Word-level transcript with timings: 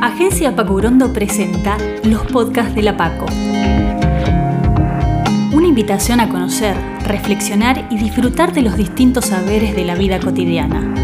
Agencia 0.00 0.54
Pacurondo 0.54 1.12
presenta 1.12 1.76
los 2.04 2.22
podcasts 2.26 2.74
de 2.74 2.82
la 2.82 2.96
Paco. 2.96 3.26
Una 5.52 5.66
invitación 5.66 6.20
a 6.20 6.28
conocer, 6.28 6.76
reflexionar 7.04 7.88
y 7.90 7.98
disfrutar 7.98 8.52
de 8.52 8.62
los 8.62 8.76
distintos 8.76 9.26
saberes 9.26 9.74
de 9.74 9.84
la 9.84 9.96
vida 9.96 10.20
cotidiana. 10.20 10.94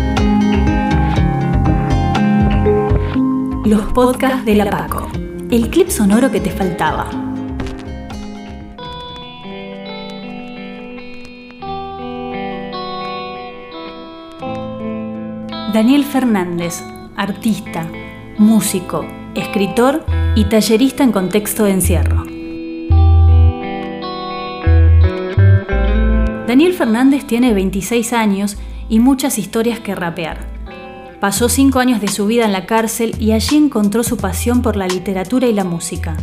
Los 3.65 3.83
podcasts 3.93 4.45
de 4.45 4.55
la 4.55 4.71
Paco. 4.71 5.09
El 5.51 5.71
clip 5.71 5.89
sonoro 5.89 6.31
que 6.31 6.41
te 6.41 6.51
faltaba. 6.51 7.04
Daniel 15.75 16.05
Fernández, 16.05 16.85
artista, 17.17 17.91
músico, 18.39 19.05
escritor 19.35 20.07
y 20.37 20.45
tallerista 20.45 21.03
en 21.03 21.11
contexto 21.11 21.65
de 21.65 21.73
encierro. 21.73 22.23
Daniel 26.47 26.75
Fernández 26.75 27.27
tiene 27.27 27.53
26 27.53 28.13
años 28.13 28.57
y 28.89 29.01
muchas 29.01 29.37
historias 29.37 29.81
que 29.81 29.97
rapear. 29.97 30.47
Pasó 31.19 31.49
cinco 31.49 31.81
años 31.81 32.01
de 32.01 32.07
su 32.07 32.29
vida 32.29 32.45
en 32.45 32.53
la 32.53 32.67
cárcel 32.67 33.17
y 33.19 33.33
allí 33.33 33.57
encontró 33.57 34.05
su 34.05 34.17
pasión 34.17 34.63
por 34.63 34.77
la 34.77 34.87
literatura 34.87 35.49
y 35.49 35.55
la 35.55 35.65
música. 35.65 36.17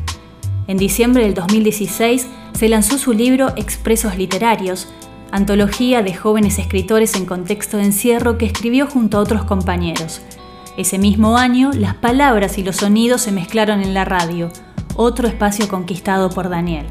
En 0.67 0.77
diciembre 0.77 1.23
del 1.23 1.33
2016 1.33 2.25
se 2.53 2.69
lanzó 2.69 2.97
su 2.97 3.11
libro 3.11 3.49
Expresos 3.57 4.15
Literarios, 4.15 4.87
antología 5.31 6.03
de 6.03 6.13
jóvenes 6.13 6.59
escritores 6.59 7.15
en 7.15 7.25
contexto 7.25 7.77
de 7.77 7.85
encierro 7.85 8.37
que 8.37 8.45
escribió 8.45 8.87
junto 8.87 9.17
a 9.17 9.21
otros 9.21 9.45
compañeros. 9.45 10.21
Ese 10.77 10.97
mismo 10.97 11.37
año, 11.37 11.71
las 11.73 11.95
palabras 11.95 12.57
y 12.57 12.63
los 12.63 12.77
sonidos 12.77 13.21
se 13.21 13.31
mezclaron 13.31 13.81
en 13.81 13.93
la 13.93 14.05
radio, 14.05 14.49
otro 14.95 15.27
espacio 15.27 15.67
conquistado 15.67 16.29
por 16.29 16.49
Daniel. 16.49 16.85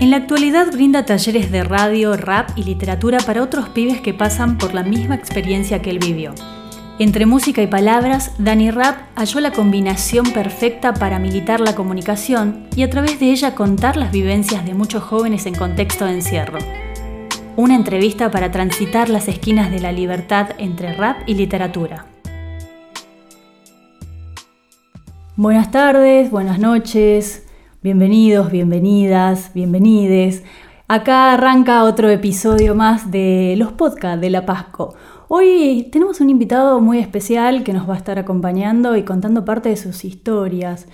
En 0.00 0.10
la 0.10 0.16
actualidad 0.16 0.72
brinda 0.72 1.06
talleres 1.06 1.50
de 1.50 1.64
radio, 1.64 2.16
rap 2.16 2.50
y 2.56 2.64
literatura 2.64 3.18
para 3.18 3.42
otros 3.42 3.68
pibes 3.68 4.00
que 4.00 4.12
pasan 4.12 4.58
por 4.58 4.74
la 4.74 4.82
misma 4.82 5.14
experiencia 5.14 5.80
que 5.80 5.90
él 5.90 5.98
vivió. 5.98 6.34
Entre 6.98 7.26
música 7.26 7.60
y 7.60 7.66
palabras, 7.66 8.32
Dani 8.38 8.70
Rap 8.70 8.96
halló 9.16 9.40
la 9.40 9.52
combinación 9.52 10.30
perfecta 10.32 10.94
para 10.94 11.18
militar 11.18 11.60
la 11.60 11.74
comunicación 11.74 12.68
y 12.76 12.82
a 12.82 12.90
través 12.90 13.18
de 13.18 13.30
ella 13.30 13.54
contar 13.54 13.96
las 13.96 14.12
vivencias 14.12 14.64
de 14.64 14.74
muchos 14.74 15.02
jóvenes 15.02 15.46
en 15.46 15.54
contexto 15.54 16.04
de 16.04 16.12
encierro. 16.12 16.58
Una 17.56 17.76
entrevista 17.76 18.32
para 18.32 18.50
transitar 18.50 19.08
las 19.08 19.28
esquinas 19.28 19.70
de 19.70 19.78
la 19.78 19.92
libertad 19.92 20.50
entre 20.58 20.92
rap 20.92 21.18
y 21.26 21.34
literatura. 21.34 22.06
Buenas 25.36 25.70
tardes, 25.70 26.32
buenas 26.32 26.58
noches, 26.58 27.46
bienvenidos, 27.80 28.50
bienvenidas, 28.50 29.52
bienvenides. 29.54 30.42
Acá 30.88 31.32
arranca 31.32 31.84
otro 31.84 32.10
episodio 32.10 32.74
más 32.74 33.12
de 33.12 33.54
los 33.56 33.70
podcasts 33.70 34.20
de 34.20 34.30
La 34.30 34.44
Pasco. 34.44 34.96
Hoy 35.28 35.88
tenemos 35.92 36.20
un 36.20 36.30
invitado 36.30 36.80
muy 36.80 36.98
especial 36.98 37.62
que 37.62 37.72
nos 37.72 37.88
va 37.88 37.94
a 37.94 37.98
estar 37.98 38.18
acompañando 38.18 38.96
y 38.96 39.04
contando 39.04 39.44
parte 39.44 39.68
de 39.68 39.76
sus 39.76 40.04
historias. 40.04 40.88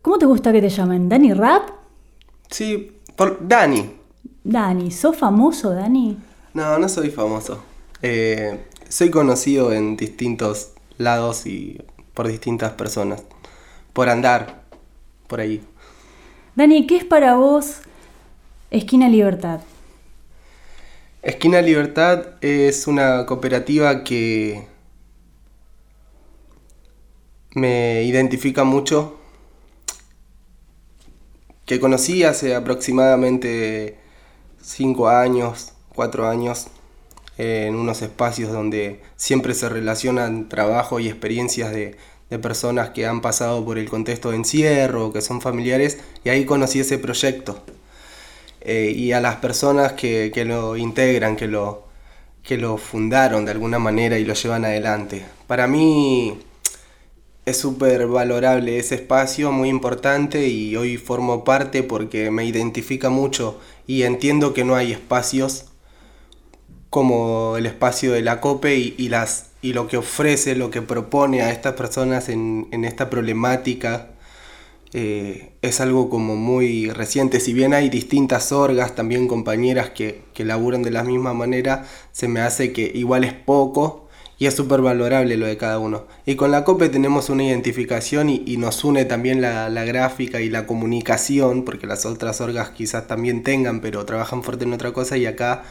¿Cómo 0.00 0.16
te 0.16 0.24
gusta 0.24 0.52
que 0.52 0.62
te 0.62 0.70
llamen? 0.70 1.10
¿Dani 1.10 1.34
Rap? 1.34 1.68
Sí, 2.48 2.92
por 3.14 3.46
Dani. 3.46 3.95
Dani, 4.48 4.92
¿sos 4.92 5.16
famoso, 5.16 5.70
Dani? 5.70 6.16
No, 6.54 6.78
no 6.78 6.88
soy 6.88 7.10
famoso. 7.10 7.64
Eh, 8.00 8.60
soy 8.88 9.10
conocido 9.10 9.72
en 9.72 9.96
distintos 9.96 10.70
lados 10.98 11.46
y 11.46 11.82
por 12.14 12.28
distintas 12.28 12.70
personas. 12.74 13.24
Por 13.92 14.08
andar 14.08 14.62
por 15.26 15.40
ahí. 15.40 15.64
Dani, 16.54 16.86
¿qué 16.86 16.96
es 16.98 17.04
para 17.04 17.34
vos 17.34 17.78
Esquina 18.70 19.08
Libertad? 19.08 19.62
Esquina 21.22 21.60
Libertad 21.60 22.36
es 22.40 22.86
una 22.86 23.26
cooperativa 23.26 24.04
que 24.04 24.64
me 27.56 28.04
identifica 28.04 28.62
mucho, 28.62 29.18
que 31.64 31.80
conocí 31.80 32.22
hace 32.22 32.54
aproximadamente 32.54 34.05
cinco 34.66 35.08
años, 35.08 35.72
cuatro 35.94 36.28
años, 36.28 36.66
en 37.38 37.76
unos 37.76 38.02
espacios 38.02 38.52
donde 38.52 39.00
siempre 39.16 39.54
se 39.54 39.68
relacionan 39.68 40.48
trabajo 40.48 40.98
y 40.98 41.08
experiencias 41.08 41.70
de, 41.70 41.96
personas 42.42 42.90
que 42.90 43.06
han 43.06 43.20
pasado 43.20 43.64
por 43.64 43.78
el 43.78 43.88
contexto 43.88 44.30
de 44.30 44.36
encierro, 44.36 45.12
que 45.12 45.20
son 45.20 45.40
familiares, 45.40 45.98
y 46.24 46.28
ahí 46.30 46.44
conocí 46.44 46.80
ese 46.80 46.98
proyecto. 46.98 47.62
Eh, 48.60 48.92
y 48.96 49.12
a 49.12 49.20
las 49.20 49.36
personas 49.36 49.92
que, 49.92 50.32
lo 50.44 50.76
integran, 50.76 51.36
que 51.36 51.46
lo, 51.46 51.84
que 52.42 52.56
lo 52.58 52.78
fundaron 52.78 53.44
de 53.44 53.52
alguna 53.52 53.78
manera 53.78 54.18
y 54.18 54.24
lo 54.24 54.34
llevan 54.34 54.64
adelante. 54.64 55.24
Para 55.46 55.68
mí 55.68 56.40
es 57.46 57.56
súper 57.58 58.08
valorable 58.08 58.78
ese 58.78 58.96
espacio, 58.96 59.52
muy 59.52 59.68
importante 59.68 60.48
y 60.48 60.74
hoy 60.74 60.96
formo 60.96 61.44
parte 61.44 61.84
porque 61.84 62.32
me 62.32 62.44
identifica 62.44 63.08
mucho 63.08 63.60
y 63.86 64.02
entiendo 64.02 64.52
que 64.52 64.64
no 64.64 64.74
hay 64.74 64.90
espacios 64.90 65.66
como 66.90 67.56
el 67.56 67.66
espacio 67.66 68.12
de 68.12 68.22
la 68.22 68.40
COPE 68.40 68.94
y, 68.98 69.08
las, 69.10 69.50
y 69.62 69.74
lo 69.74 69.86
que 69.86 69.96
ofrece, 69.96 70.56
lo 70.56 70.70
que 70.72 70.82
propone 70.82 71.42
a 71.42 71.52
estas 71.52 71.74
personas 71.74 72.28
en, 72.28 72.66
esta 72.84 73.10
problemática 73.10 74.10
eh, 74.92 75.52
es 75.62 75.80
algo 75.80 76.10
como 76.10 76.34
muy 76.34 76.90
reciente. 76.90 77.38
Si 77.38 77.52
bien 77.52 77.74
hay 77.74 77.90
distintas 77.90 78.50
orgas, 78.50 78.96
también 78.96 79.28
compañeras 79.28 79.90
que, 79.90 80.22
que 80.34 80.44
laburan 80.44 80.82
de 80.82 80.90
la 80.90 81.04
misma 81.04 81.32
manera, 81.32 81.86
se 82.10 82.26
me 82.26 82.40
hace 82.40 82.72
que 82.72 82.90
igual 82.92 83.22
es 83.22 83.34
poco 83.34 84.05
y 84.38 84.46
es 84.46 84.54
súper 84.54 84.82
valorable 84.82 85.36
lo 85.36 85.46
de 85.46 85.56
cada 85.56 85.78
uno. 85.78 86.06
Y 86.26 86.36
con 86.36 86.50
la 86.50 86.64
COPE 86.64 86.88
tenemos 86.88 87.30
una 87.30 87.44
identificación 87.44 88.28
y, 88.28 88.56
nos 88.58 88.84
une 88.84 89.04
también 89.04 89.40
la, 89.40 89.68
gráfica 89.84 90.40
y 90.40 90.50
la 90.50 90.66
comunicación, 90.66 91.64
porque 91.64 91.86
las 91.86 92.04
otras 92.04 92.40
orgas 92.40 92.70
quizás 92.70 93.06
también 93.06 93.42
tengan, 93.42 93.80
pero 93.80 94.04
trabajan 94.04 94.42
fuerte 94.42 94.64
en 94.64 94.74
otra 94.74 94.92
cosa 94.92 95.16
y 95.16 95.26
acá 95.26 95.64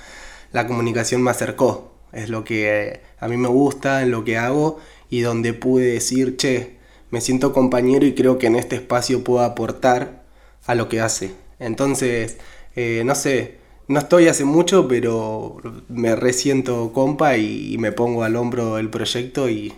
la 0.51 0.67
comunicación 0.67 1.21
me 1.21 1.31
acercó. 1.31 1.91
Es 2.11 2.29
lo 2.29 2.43
que 2.43 2.87
eh, 2.87 3.01
a 3.19 3.27
mí 3.27 3.37
me 3.37 3.49
gusta, 3.49 4.01
en 4.01 4.11
lo 4.11 4.23
que 4.23 4.37
hago 4.37 4.79
y 5.09 5.21
donde 5.21 5.53
pude 5.53 5.85
decir, 5.93 6.37
che, 6.37 6.77
me 7.11 7.21
siento 7.21 7.53
compañero 7.53 8.05
y 8.05 8.15
creo 8.15 8.37
que 8.37 8.47
en 8.47 8.55
este 8.55 8.77
espacio 8.77 9.23
puedo 9.23 9.43
aportar 9.43 10.23
a 10.65 10.75
lo 10.75 10.89
que 10.89 11.01
hace. 11.01 11.31
Entonces, 11.59 12.37
eh, 12.75 13.03
no 13.05 13.15
sé, 13.15 13.57
no 13.87 13.99
estoy 13.99 14.27
hace 14.27 14.45
mucho, 14.45 14.87
pero 14.87 15.57
me 15.89 16.15
resiento 16.15 16.91
compa 16.93 17.37
y, 17.37 17.77
me 17.77 17.91
pongo 17.91 18.23
al 18.23 18.35
hombro 18.35 18.77
el 18.77 18.89
proyecto 18.89 19.49
y, 19.49 19.73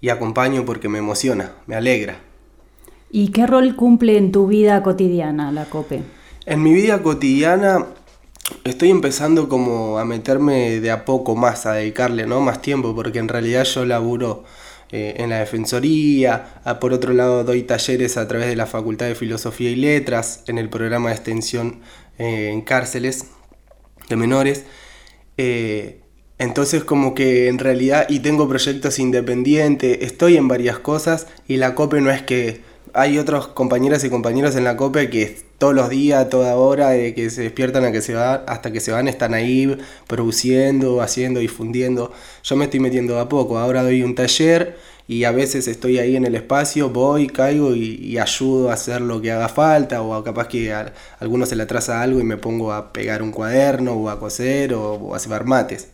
y 0.00 0.08
acompaño 0.08 0.64
porque 0.64 0.88
me 0.88 0.98
emociona, 0.98 1.52
me 1.66 1.76
alegra. 1.76 2.16
¿Y 3.10 3.28
qué 3.28 3.46
rol 3.46 3.76
cumple 3.76 4.16
en 4.16 4.32
tu 4.32 4.46
vida 4.46 4.82
cotidiana 4.82 5.52
la 5.52 5.66
COPE? 5.66 6.02
En 6.46 6.62
mi 6.62 6.72
vida 6.72 7.02
cotidiana 7.02 7.86
estoy 8.64 8.90
empezando 8.90 9.48
como 9.48 9.98
a 9.98 10.04
meterme 10.04 10.80
de 10.80 10.90
a 10.90 11.04
poco 11.04 11.36
más, 11.36 11.66
a 11.66 11.74
dedicarle 11.74 12.26
¿no? 12.26 12.40
más 12.40 12.60
tiempo, 12.60 12.94
porque 12.94 13.18
en 13.18 13.28
realidad 13.28 13.64
yo 13.64 13.84
laburo 13.84 14.44
eh, 14.92 15.14
en 15.18 15.30
la 15.30 15.38
Defensoría, 15.38 16.62
por 16.80 16.92
otro 16.92 17.12
lado 17.12 17.44
doy 17.44 17.62
talleres 17.62 18.16
a 18.16 18.28
través 18.28 18.48
de 18.48 18.56
la 18.56 18.66
Facultad 18.66 19.06
de 19.06 19.14
Filosofía 19.14 19.70
y 19.70 19.76
Letras 19.76 20.44
en 20.46 20.58
el 20.58 20.68
programa 20.68 21.10
de 21.10 21.16
extensión 21.16 21.80
eh, 22.18 22.50
en 22.52 22.62
cárceles 22.62 23.26
de 24.08 24.16
menores. 24.16 24.64
Eh, 25.36 26.00
entonces 26.38 26.84
como 26.84 27.14
que 27.14 27.48
en 27.48 27.58
realidad, 27.58 28.06
y 28.08 28.20
tengo 28.20 28.48
proyectos 28.48 28.98
independientes, 28.98 29.98
estoy 30.00 30.36
en 30.36 30.48
varias 30.48 30.78
cosas 30.78 31.26
y 31.48 31.56
la 31.56 31.74
COPE 31.74 32.00
no 32.00 32.10
es 32.10 32.22
que 32.22 32.60
hay 32.94 33.18
otros 33.18 33.48
compañeras 33.48 34.04
y 34.04 34.10
compañeros 34.10 34.54
en 34.56 34.64
la 34.64 34.76
COPE 34.76 35.10
que 35.10 35.36
todos 35.58 35.74
los 35.74 35.90
días, 35.90 36.28
toda 36.30 36.54
hora, 36.56 36.90
de 36.90 37.12
que 37.12 37.28
se 37.28 37.42
despiertan 37.42 37.92
que 37.92 38.00
se 38.00 38.16
hasta 38.16 38.72
que 38.72 38.80
se 38.80 38.92
van, 38.92 39.08
están 39.08 39.34
ahí 39.34 39.76
produciendo, 40.06 41.00
haciendo, 41.00 41.40
difundiendo. 41.40 42.12
Yo 42.44 42.56
me 42.56 42.66
estoy 42.66 42.80
metiendo 42.80 43.18
a 43.18 43.28
poco. 43.28 43.58
Ahora 43.58 43.82
doy 43.82 44.02
un 44.02 44.14
taller 44.14 44.76
y 45.08 45.24
a 45.24 45.32
veces 45.32 45.66
estoy 45.68 45.98
ahí 45.98 46.16
en 46.16 46.24
el 46.24 46.34
espacio, 46.36 46.90
voy, 46.90 47.26
caigo 47.26 47.74
y, 47.74 48.16
ayudo 48.18 48.70
a 48.70 48.74
hacer 48.74 49.00
lo 49.00 49.20
que 49.20 49.32
haga 49.32 49.48
falta, 49.48 50.00
o 50.02 50.22
capaz 50.24 50.48
que 50.48 50.72
a, 50.72 50.92
alguno 51.20 51.46
se 51.46 51.56
le 51.56 51.64
atrasa 51.64 52.00
algo 52.02 52.20
y 52.20 52.24
me 52.24 52.36
pongo 52.36 52.72
a 52.72 52.92
pegar 52.92 53.22
un 53.22 53.32
cuaderno, 53.32 53.94
o 53.94 54.08
a 54.08 54.20
coser, 54.20 54.74
o, 54.74 55.14
a 55.14 55.16
hacer 55.16 55.44
mates. 55.44 55.88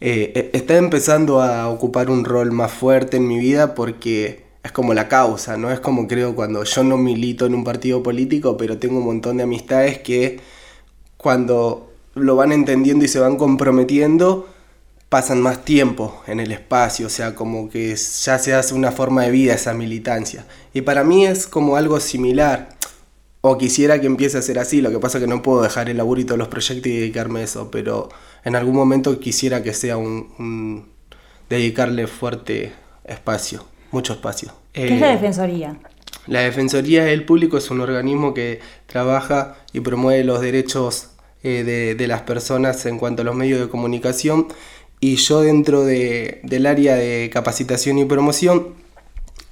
Eh, 0.00 0.32
eh, 0.34 0.50
está 0.52 0.76
empezando 0.76 1.40
a 1.42 1.68
ocupar 1.68 2.10
un 2.10 2.24
rol 2.24 2.52
más 2.52 2.72
fuerte 2.72 3.16
en 3.16 3.26
mi 3.28 3.38
vida 3.38 3.74
porque 3.74 4.47
es 4.62 4.72
como 4.72 4.94
la 4.94 5.08
causa, 5.08 5.56
¿no? 5.56 5.70
Es 5.70 5.80
como 5.80 6.08
creo 6.08 6.34
cuando 6.34 6.64
yo 6.64 6.84
no 6.84 6.96
milito 6.96 7.46
en 7.46 7.54
un 7.54 7.64
partido 7.64 8.02
político, 8.02 8.56
pero 8.56 8.78
tengo 8.78 8.98
un 8.98 9.04
montón 9.04 9.38
de 9.38 9.44
amistades 9.44 9.98
que 9.98 10.40
cuando 11.16 11.92
lo 12.14 12.36
van 12.36 12.52
entendiendo 12.52 13.04
y 13.04 13.08
se 13.08 13.20
van 13.20 13.36
comprometiendo, 13.36 14.48
pasan 15.08 15.40
más 15.40 15.64
tiempo 15.64 16.22
en 16.26 16.40
el 16.40 16.52
espacio, 16.52 17.06
o 17.06 17.10
sea, 17.10 17.34
como 17.34 17.70
que 17.70 17.94
ya 17.96 18.38
se 18.38 18.54
hace 18.54 18.74
una 18.74 18.92
forma 18.92 19.22
de 19.22 19.30
vida 19.30 19.54
esa 19.54 19.72
militancia. 19.74 20.46
Y 20.74 20.82
para 20.82 21.04
mí 21.04 21.26
es 21.26 21.46
como 21.46 21.76
algo 21.76 22.00
similar, 22.00 22.76
o 23.40 23.56
quisiera 23.56 24.00
que 24.00 24.06
empiece 24.06 24.36
a 24.38 24.42
ser 24.42 24.58
así, 24.58 24.80
lo 24.80 24.90
que 24.90 24.98
pasa 24.98 25.18
es 25.18 25.24
que 25.24 25.30
no 25.30 25.42
puedo 25.42 25.62
dejar 25.62 25.88
el 25.88 25.96
laburo 25.96 26.20
y 26.20 26.24
todos 26.24 26.38
los 26.38 26.48
proyectos 26.48 26.86
y 26.88 26.96
dedicarme 26.98 27.40
a 27.40 27.44
eso, 27.44 27.70
pero 27.70 28.08
en 28.44 28.56
algún 28.56 28.74
momento 28.74 29.18
quisiera 29.20 29.62
que 29.62 29.72
sea 29.74 29.96
un, 29.96 30.88
dedicarle 31.48 32.06
fuerte 32.06 32.72
espacio, 33.04 33.64
mucho 33.90 34.12
espacio. 34.12 34.52
¿Qué 34.72 34.94
es 34.94 35.00
la 35.00 35.10
eh, 35.10 35.12
Defensoría? 35.14 35.78
La 36.26 36.40
Defensoría 36.40 37.04
del 37.04 37.24
Público 37.24 37.56
es 37.58 37.70
un 37.70 37.80
organismo 37.80 38.34
que 38.34 38.60
trabaja 38.86 39.56
y 39.72 39.80
promueve 39.80 40.24
los 40.24 40.40
derechos 40.40 41.10
eh, 41.42 41.64
de, 41.64 41.94
de 41.94 42.06
las 42.06 42.22
personas 42.22 42.84
en 42.86 42.98
cuanto 42.98 43.22
a 43.22 43.24
los 43.24 43.34
medios 43.34 43.60
de 43.60 43.68
comunicación 43.68 44.48
y 45.00 45.16
yo 45.16 45.42
dentro 45.42 45.84
del 45.84 46.66
área 46.66 46.96
de 46.96 47.30
capacitación 47.32 47.98
y 47.98 48.04
promoción 48.04 48.74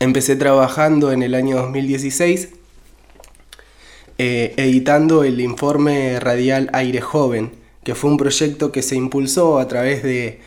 empecé 0.00 0.37
trabajando 0.37 1.12
en 1.12 1.23
el 1.23 1.35
año 1.35 1.56
2016 1.56 2.49
eh, 4.19 4.55
editando 4.56 5.25
el 5.25 5.41
informe 5.43 6.19
radial 6.19 6.71
Aire 6.73 7.03
Joven, 7.03 7.53
que 7.85 7.94
fue 7.94 8.11
un 8.11 8.17
proyecto 8.17 8.73
que 8.73 8.81
se 8.81 8.97
impulsó 8.97 9.59
a 9.59 9.69
través 9.69 10.03
de, 10.03 10.41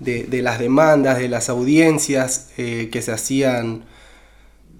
las 0.00 0.58
demandas, 0.58 1.18
de 1.18 1.28
las 1.28 1.48
audiencias 1.48 2.50
eh, 2.56 2.88
que 2.90 3.02
se 3.02 3.12
hacían 3.12 3.84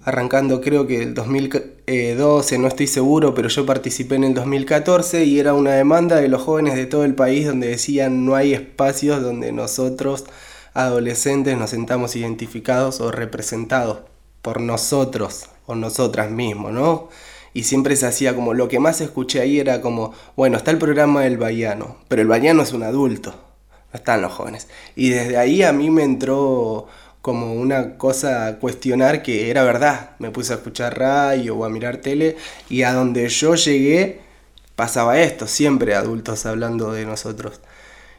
arrancando 0.03 0.61
creo 0.61 0.87
que 0.87 1.03
el 1.03 1.13
2012, 1.13 2.57
no 2.57 2.67
estoy 2.67 2.87
seguro, 2.87 3.35
pero 3.35 3.49
yo 3.49 3.65
participé 3.65 4.15
en 4.15 4.23
el 4.23 4.33
2014 4.33 5.25
y 5.25 5.39
era 5.39 5.53
una 5.53 5.73
demanda 5.73 6.15
de 6.15 6.27
los 6.27 6.41
jóvenes 6.41 6.75
de 6.75 6.87
todo 6.87 7.03
el 7.05 7.15
país 7.15 7.45
donde 7.45 7.67
decían 7.67 8.25
no 8.25 8.35
hay 8.35 8.53
espacios 8.53 9.21
donde 9.21 9.51
nosotros 9.51 10.25
adolescentes 10.73 11.57
nos 11.57 11.69
sentamos 11.71 12.15
identificados 12.15 13.01
o 13.01 13.11
representados 13.11 13.99
por 14.41 14.59
nosotros 14.59 15.47
o 15.65 15.75
nosotras 15.75 16.31
mismos, 16.31 16.71
¿no? 16.71 17.09
Y 17.53 17.63
siempre 17.63 17.95
se 17.95 18.07
hacía 18.07 18.33
como, 18.33 18.53
lo 18.53 18.69
que 18.69 18.79
más 18.79 19.01
escuché 19.01 19.41
ahí 19.41 19.59
era 19.59 19.81
como, 19.81 20.13
bueno, 20.37 20.57
está 20.57 20.71
el 20.71 20.77
programa 20.77 21.23
del 21.23 21.37
Bahiano, 21.37 21.97
pero 22.07 22.21
el 22.21 22.27
Bahiano 22.27 22.63
es 22.63 22.71
un 22.71 22.83
adulto, 22.83 23.35
están 23.93 24.21
los 24.21 24.31
jóvenes. 24.31 24.67
Y 24.95 25.09
desde 25.09 25.37
ahí 25.37 25.63
a 25.63 25.73
mí 25.73 25.89
me 25.89 26.03
entró 26.03 26.87
como 27.21 27.53
una 27.53 27.97
cosa 27.97 28.47
a 28.47 28.59
cuestionar 28.59 29.21
que 29.21 29.49
era 29.49 29.63
verdad. 29.63 30.11
Me 30.19 30.31
puse 30.31 30.53
a 30.53 30.57
escuchar 30.57 30.97
radio 30.97 31.57
o 31.57 31.65
a 31.65 31.69
mirar 31.69 31.97
tele 31.97 32.35
y 32.69 32.83
a 32.83 32.93
donde 32.93 33.27
yo 33.29 33.55
llegué 33.55 34.21
pasaba 34.75 35.19
esto, 35.19 35.45
siempre 35.45 35.93
adultos 35.93 36.45
hablando 36.47 36.91
de 36.91 37.05
nosotros. 37.05 37.61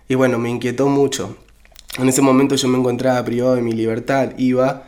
Y 0.09 0.15
bueno, 0.15 0.39
me 0.39 0.49
inquietó 0.49 0.87
mucho. 0.87 1.37
En 1.99 2.09
ese 2.09 2.23
momento 2.23 2.55
yo 2.55 2.69
me 2.69 2.79
encontraba 2.79 3.25
privado 3.25 3.57
de 3.57 3.63
mi 3.63 3.73
libertad, 3.73 4.31
iba 4.39 4.85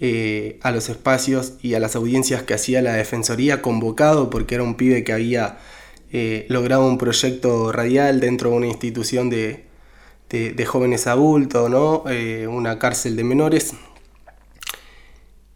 eh, 0.00 0.58
a 0.62 0.72
los 0.72 0.88
espacios 0.88 1.54
y 1.62 1.74
a 1.74 1.80
las 1.80 1.94
audiencias 1.94 2.42
que 2.42 2.54
hacía 2.54 2.82
la 2.82 2.94
Defensoría 2.94 3.62
convocado 3.62 4.30
porque 4.30 4.56
era 4.56 4.64
un 4.64 4.74
pibe 4.74 5.04
que 5.04 5.12
había 5.12 5.58
eh, 6.10 6.44
logrado 6.48 6.86
un 6.88 6.98
proyecto 6.98 7.70
radial 7.70 8.18
dentro 8.18 8.50
de 8.50 8.56
una 8.56 8.66
institución 8.66 9.30
de, 9.30 9.64
de, 10.32 10.66
jóvenes 10.66 11.06
adultos, 11.06 11.70
¿no? 11.70 12.04
Eh, 12.08 12.46
una 12.48 12.78
cárcel 12.78 13.16
de 13.16 13.24
menores 13.24 13.74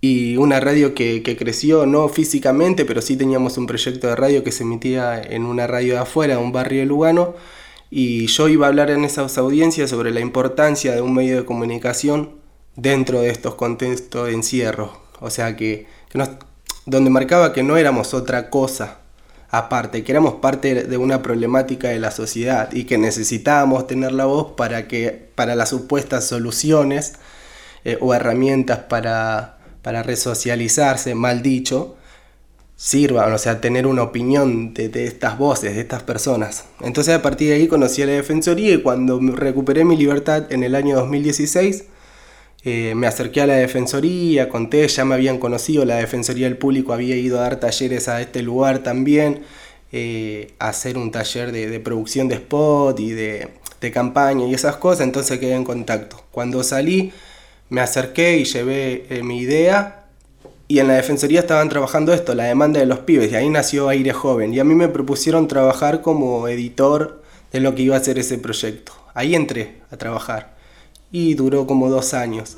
y 0.01 0.37
una 0.37 0.61
radio 0.61 0.95
que, 0.95 1.23
creció 1.39 1.87
no 1.87 2.09
físicamente, 2.09 2.85
pero 2.85 3.01
sí 3.01 3.17
teníamos 3.17 3.57
un 3.59 3.67
proyecto 3.67 4.07
de 4.07 4.17
radio 4.17 4.45
que 4.45 4.53
se 4.53 4.63
emitía 4.63 5.21
en 5.21 5.45
una 5.45 5.67
radio 5.67 5.95
de 5.95 6.01
afuera, 6.01 6.39
un 6.39 6.53
barrio 6.53 6.81
de 6.81 6.87
Lugano, 6.87 7.35
y 7.91 8.27
yo 8.27 8.49
iba 8.49 8.67
a 8.67 8.69
hablar 8.69 8.91
en 8.91 9.05
esas 9.05 9.39
audiencias 9.39 9.91
sobre 9.91 10.11
la 10.11 10.21
importancia 10.21 10.95
de 10.95 11.01
un 11.01 11.15
medio 11.15 11.37
de 11.37 11.45
comunicación 11.45 12.37
dentro 12.77 13.21
de 13.21 13.31
estos 13.31 13.55
contextos 13.55 14.27
de 14.27 14.35
encierro, 14.35 15.01
o 15.21 15.31
sea 15.31 15.57
que, 15.57 15.87
donde 16.85 17.11
marcaba 17.11 17.53
que 17.53 17.63
no 17.63 17.77
éramos 17.77 18.13
otra 18.13 18.51
cosa 18.51 19.06
aparte, 19.51 20.05
que 20.05 20.13
éramos 20.13 20.35
parte 20.35 20.85
de 20.85 20.97
una 20.97 21.23
problemática 21.23 21.89
de 21.89 21.99
la 21.99 22.11
sociedad 22.11 22.73
y 22.73 22.85
que 22.85 22.99
necesitábamos 22.99 23.87
tener 23.87 24.13
la 24.13 24.25
voz 24.25 24.53
para 24.57 24.89
que 24.89 25.31
para 25.35 25.55
las 25.55 25.71
supuestas 25.71 26.27
soluciones 26.27 27.15
eh, 27.85 27.99
o 28.01 28.15
herramientas 28.15 28.81
para, 28.81 29.59
para 29.83 30.03
resocializarse, 30.03 31.15
mal 31.15 31.43
dicho, 31.43 31.97
sirvan, 32.77 33.33
o 33.33 33.39
sea, 33.39 33.61
tener 33.61 33.87
una 33.87 34.03
opinión 34.03 34.75
de, 34.75 34.89
de, 34.89 35.07
estas 35.07 35.39
voces, 35.39 35.75
de 35.75 35.81
estas 35.81 36.03
personas. 36.03 36.65
Entonces 36.81 37.15
a 37.15 37.23
partir 37.23 37.49
de 37.49 37.55
ahí 37.55 37.69
conocí 37.69 38.03
a 38.03 38.07
la 38.07 38.13
Defensoría 38.13 38.75
y 38.75 38.83
cuando 38.83 39.19
recuperé 39.21 39.85
mi 39.85 39.97
libertad 39.97 40.53
en 40.53 40.63
el 40.63 40.75
año 40.75 40.97
2016, 40.97 41.85
eh, 42.69 42.97
me 42.97 43.07
acerqué 43.07 43.43
a 43.43 43.47
la 43.47 43.55
Defensoría, 43.55 44.49
conté, 44.49 44.89
ya 44.89 45.05
me 45.05 45.15
habían 45.15 45.39
conocido, 45.39 45.85
la 45.85 45.99
Defensoría 45.99 46.49
del 46.49 46.59
Público 46.59 46.93
había 46.93 47.15
ido 47.15 47.39
a 47.39 47.43
dar 47.43 47.61
talleres 47.61 48.09
a 48.09 48.21
este 48.21 48.43
lugar 48.43 48.81
también, 48.81 49.43
eh, 49.93 50.53
a 50.59 50.71
hacer 50.71 50.99
un 50.99 51.13
taller 51.13 51.53
de, 51.53 51.79
producción 51.79 52.27
de 52.27 52.35
spot 52.35 52.99
y 52.99 53.13
de, 53.13 53.51
campaña 53.95 54.47
y 54.47 54.53
esas 54.53 54.79
cosas, 54.79 55.03
entonces 55.03 55.39
quedé 55.39 55.55
en 55.55 55.63
contacto. 55.63 56.25
Cuando 56.33 56.65
salí, 56.65 57.13
me 57.69 57.81
acerqué 57.81 58.39
y 58.39 58.45
llevé 58.45 59.07
eh, 59.11 59.23
mi 59.23 59.39
idea 59.39 60.07
y 60.67 60.81
en 60.81 60.89
la 60.89 60.95
Defensoría 60.95 61.39
estaban 61.39 61.69
trabajando 61.69 62.13
esto, 62.13 62.35
la 62.35 62.47
demanda 62.47 62.81
de 62.81 62.87
los 62.87 62.99
pibes, 62.99 63.31
y 63.31 63.37
ahí 63.37 63.49
nació 63.49 63.89
Aire 63.89 64.13
Joven. 64.13 64.53
Y 64.53 64.59
a 64.59 64.65
mí 64.65 64.75
me 64.75 64.89
propusieron 64.89 65.47
trabajar 65.47 66.03
como 66.03 66.49
editor 66.49 67.23
de 67.53 67.61
lo 67.61 67.77
que 67.77 67.83
iba 67.83 67.97
a 67.97 68.03
ser 68.03 68.19
ese 68.19 68.39
proyecto. 68.39 68.93
Ahí 69.15 69.37
entré 69.37 69.77
a 69.93 69.97
trabajar 69.97 70.56
y 71.11 71.35
duró 71.35 71.67
como 71.67 71.89
dos 71.89 72.15
años. 72.15 72.57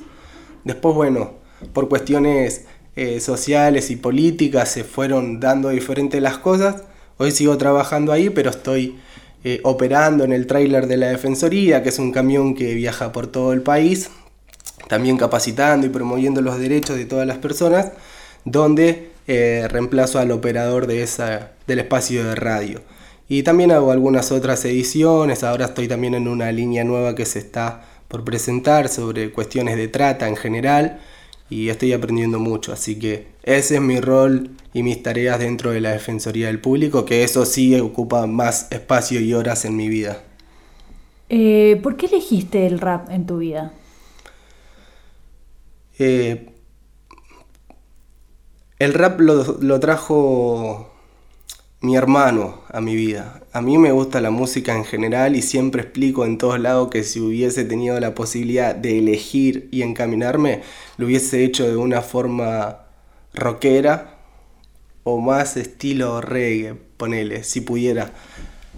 Después, 0.64 0.94
bueno, 0.94 1.32
por 1.72 1.88
cuestiones 1.88 2.64
eh, 2.96 3.20
sociales 3.20 3.90
y 3.90 3.96
políticas 3.96 4.70
se 4.70 4.84
fueron 4.84 5.40
dando 5.40 5.68
diferentes 5.68 6.20
las 6.20 6.38
cosas. 6.38 6.82
Hoy 7.16 7.30
sigo 7.30 7.56
trabajando 7.56 8.12
ahí, 8.12 8.30
pero 8.30 8.50
estoy 8.50 8.98
eh, 9.44 9.60
operando 9.62 10.24
en 10.24 10.32
el 10.32 10.46
tráiler 10.46 10.86
de 10.88 10.96
la 10.96 11.08
Defensoría, 11.08 11.82
que 11.82 11.90
es 11.90 11.98
un 11.98 12.10
camión 12.10 12.54
que 12.54 12.74
viaja 12.74 13.12
por 13.12 13.28
todo 13.28 13.52
el 13.52 13.62
país, 13.62 14.10
también 14.88 15.16
capacitando 15.16 15.86
y 15.86 15.90
promoviendo 15.90 16.42
los 16.42 16.58
derechos 16.58 16.96
de 16.96 17.04
todas 17.04 17.26
las 17.26 17.38
personas, 17.38 17.92
donde 18.44 19.10
eh, 19.28 19.66
reemplazo 19.70 20.18
al 20.18 20.32
operador 20.32 20.86
de 20.86 21.02
esa, 21.02 21.52
del 21.66 21.78
espacio 21.80 22.24
de 22.24 22.34
radio. 22.34 22.80
Y 23.28 23.42
también 23.42 23.70
hago 23.70 23.92
algunas 23.92 24.32
otras 24.32 24.64
ediciones, 24.64 25.44
ahora 25.44 25.66
estoy 25.66 25.86
también 25.86 26.14
en 26.14 26.26
una 26.26 26.50
línea 26.50 26.82
nueva 26.82 27.14
que 27.14 27.26
se 27.26 27.38
está 27.38 27.84
por 28.08 28.24
presentar 28.24 28.88
sobre 28.88 29.30
cuestiones 29.30 29.76
de 29.76 29.88
trata 29.88 30.28
en 30.28 30.36
general 30.36 31.00
y 31.50 31.68
estoy 31.68 31.92
aprendiendo 31.92 32.38
mucho, 32.38 32.72
así 32.72 32.98
que 32.98 33.28
ese 33.42 33.76
es 33.76 33.80
mi 33.80 34.00
rol 34.00 34.50
y 34.74 34.82
mis 34.82 35.02
tareas 35.02 35.38
dentro 35.38 35.70
de 35.70 35.80
la 35.80 35.92
Defensoría 35.92 36.48
del 36.48 36.60
Público, 36.60 37.04
que 37.04 37.24
eso 37.24 37.46
sí 37.46 37.78
ocupa 37.80 38.26
más 38.26 38.70
espacio 38.70 39.20
y 39.20 39.32
horas 39.32 39.64
en 39.64 39.76
mi 39.76 39.88
vida. 39.88 40.22
Eh, 41.30 41.78
¿Por 41.82 41.96
qué 41.96 42.06
elegiste 42.06 42.66
el 42.66 42.78
rap 42.78 43.10
en 43.10 43.26
tu 43.26 43.38
vida? 43.38 43.72
Eh, 45.98 46.50
el 48.78 48.94
rap 48.94 49.20
lo, 49.20 49.58
lo 49.60 49.80
trajo 49.80 50.90
mi 51.80 51.94
hermano 51.96 52.62
a 52.72 52.80
mi 52.80 52.96
vida. 52.96 53.40
A 53.52 53.62
mí 53.62 53.78
me 53.78 53.92
gusta 53.92 54.20
la 54.20 54.30
música 54.30 54.76
en 54.76 54.84
general 54.84 55.36
y 55.36 55.42
siempre 55.42 55.82
explico 55.82 56.24
en 56.24 56.38
todos 56.38 56.58
lados 56.58 56.88
que 56.90 57.04
si 57.04 57.20
hubiese 57.20 57.64
tenido 57.64 57.98
la 58.00 58.14
posibilidad 58.14 58.74
de 58.74 58.98
elegir 58.98 59.68
y 59.70 59.82
encaminarme, 59.82 60.62
lo 60.96 61.06
hubiese 61.06 61.44
hecho 61.44 61.68
de 61.68 61.76
una 61.76 62.02
forma 62.02 62.80
rockera 63.32 64.18
o 65.04 65.20
más 65.20 65.56
estilo 65.56 66.20
reggae, 66.20 66.74
ponele, 66.74 67.44
si 67.44 67.60
pudiera 67.60 68.12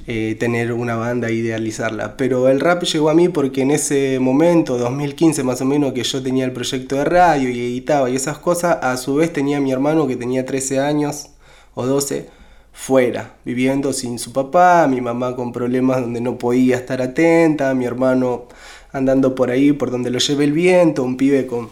eh, 0.06 0.36
tener 0.38 0.72
una 0.72 0.96
banda 0.96 1.28
e 1.28 1.34
idealizarla. 1.34 2.18
Pero 2.18 2.48
el 2.48 2.60
rap 2.60 2.82
llegó 2.82 3.08
a 3.08 3.14
mí 3.14 3.30
porque 3.30 3.62
en 3.62 3.70
ese 3.70 4.18
momento, 4.20 4.76
2015 4.76 5.42
más 5.42 5.60
o 5.62 5.64
menos, 5.64 5.94
que 5.94 6.02
yo 6.02 6.22
tenía 6.22 6.44
el 6.44 6.52
proyecto 6.52 6.96
de 6.96 7.04
radio 7.06 7.48
y 7.48 7.58
editaba 7.58 8.10
y 8.10 8.16
esas 8.16 8.38
cosas, 8.38 8.78
a 8.82 8.96
su 8.98 9.14
vez 9.14 9.32
tenía 9.32 9.58
mi 9.58 9.72
hermano 9.72 10.06
que 10.06 10.16
tenía 10.16 10.44
13 10.44 10.80
años 10.80 11.30
o 11.74 11.86
12 11.86 12.39
fuera, 12.72 13.34
viviendo 13.44 13.92
sin 13.92 14.18
su 14.18 14.32
papá, 14.32 14.86
mi 14.88 15.00
mamá 15.00 15.36
con 15.36 15.52
problemas 15.52 16.00
donde 16.00 16.20
no 16.20 16.38
podía 16.38 16.76
estar 16.76 17.02
atenta, 17.02 17.74
mi 17.74 17.84
hermano 17.84 18.46
andando 18.92 19.34
por 19.34 19.50
ahí 19.50 19.72
por 19.72 19.90
donde 19.90 20.10
lo 20.10 20.18
lleve 20.18 20.44
el 20.44 20.52
viento, 20.52 21.02
un 21.02 21.16
pibe 21.16 21.46
con, 21.46 21.68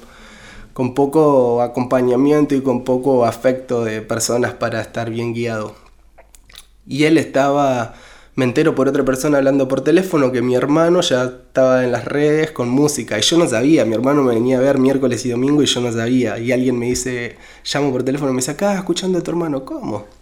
con 0.72 0.94
poco 0.94 1.62
acompañamiento 1.62 2.54
y 2.54 2.60
con 2.60 2.84
poco 2.84 3.24
afecto 3.24 3.84
de 3.84 4.00
personas 4.02 4.54
para 4.54 4.80
estar 4.80 5.10
bien 5.10 5.34
guiado. 5.34 5.74
Y 6.86 7.04
él 7.04 7.18
estaba, 7.18 7.94
me 8.34 8.44
entero 8.44 8.74
por 8.74 8.88
otra 8.88 9.04
persona 9.04 9.38
hablando 9.38 9.68
por 9.68 9.82
teléfono 9.82 10.32
que 10.32 10.40
mi 10.40 10.54
hermano 10.54 11.00
ya 11.00 11.24
estaba 11.24 11.84
en 11.84 11.92
las 11.92 12.04
redes 12.04 12.50
con 12.52 12.68
música 12.68 13.18
y 13.18 13.22
yo 13.22 13.36
no 13.38 13.46
sabía, 13.46 13.84
mi 13.84 13.94
hermano 13.94 14.22
me 14.22 14.34
venía 14.34 14.58
a 14.58 14.60
ver 14.60 14.78
miércoles 14.78 15.24
y 15.26 15.30
domingo 15.30 15.62
y 15.62 15.66
yo 15.66 15.80
no 15.80 15.92
sabía 15.92 16.38
y 16.38 16.52
alguien 16.52 16.78
me 16.78 16.86
dice, 16.86 17.36
llamo 17.64 17.90
por 17.90 18.04
teléfono 18.04 18.32
me 18.32 18.38
dice, 18.38 18.52
acá 18.52 18.74
escuchando 18.74 19.18
a 19.18 19.22
tu 19.22 19.30
hermano, 19.30 19.64
¿cómo? 19.64 20.17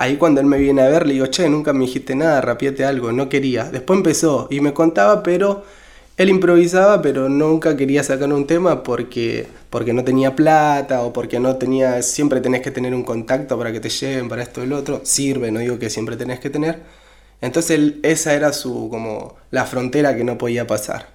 Ahí 0.00 0.16
cuando 0.16 0.40
él 0.40 0.46
me 0.46 0.56
viene 0.56 0.80
a 0.80 0.88
ver, 0.88 1.06
le 1.06 1.12
digo, 1.12 1.26
che, 1.26 1.46
nunca 1.50 1.74
me 1.74 1.80
dijiste 1.80 2.14
nada, 2.14 2.40
rapiete 2.40 2.86
algo, 2.86 3.12
no 3.12 3.28
quería. 3.28 3.64
Después 3.64 3.98
empezó 3.98 4.48
y 4.50 4.60
me 4.62 4.72
contaba, 4.72 5.22
pero 5.22 5.62
él 6.16 6.30
improvisaba, 6.30 7.02
pero 7.02 7.28
nunca 7.28 7.76
quería 7.76 8.02
sacar 8.02 8.32
un 8.32 8.46
tema 8.46 8.82
porque, 8.82 9.46
porque 9.68 9.92
no 9.92 10.02
tenía 10.02 10.34
plata 10.34 11.02
o 11.02 11.12
porque 11.12 11.38
no 11.38 11.56
tenía, 11.56 12.00
siempre 12.00 12.40
tenés 12.40 12.62
que 12.62 12.70
tener 12.70 12.94
un 12.94 13.02
contacto 13.04 13.58
para 13.58 13.72
que 13.72 13.80
te 13.80 13.90
lleven 13.90 14.30
para 14.30 14.42
esto 14.42 14.64
y 14.64 14.68
lo 14.68 14.78
otro. 14.78 15.02
Sirve, 15.04 15.50
no 15.50 15.60
digo 15.60 15.78
que 15.78 15.90
siempre 15.90 16.16
tenés 16.16 16.40
que 16.40 16.48
tener. 16.48 16.78
Entonces 17.42 17.96
esa 18.02 18.32
era 18.32 18.54
su, 18.54 18.88
como, 18.88 19.36
la 19.50 19.66
frontera 19.66 20.16
que 20.16 20.24
no 20.24 20.38
podía 20.38 20.66
pasar. 20.66 21.08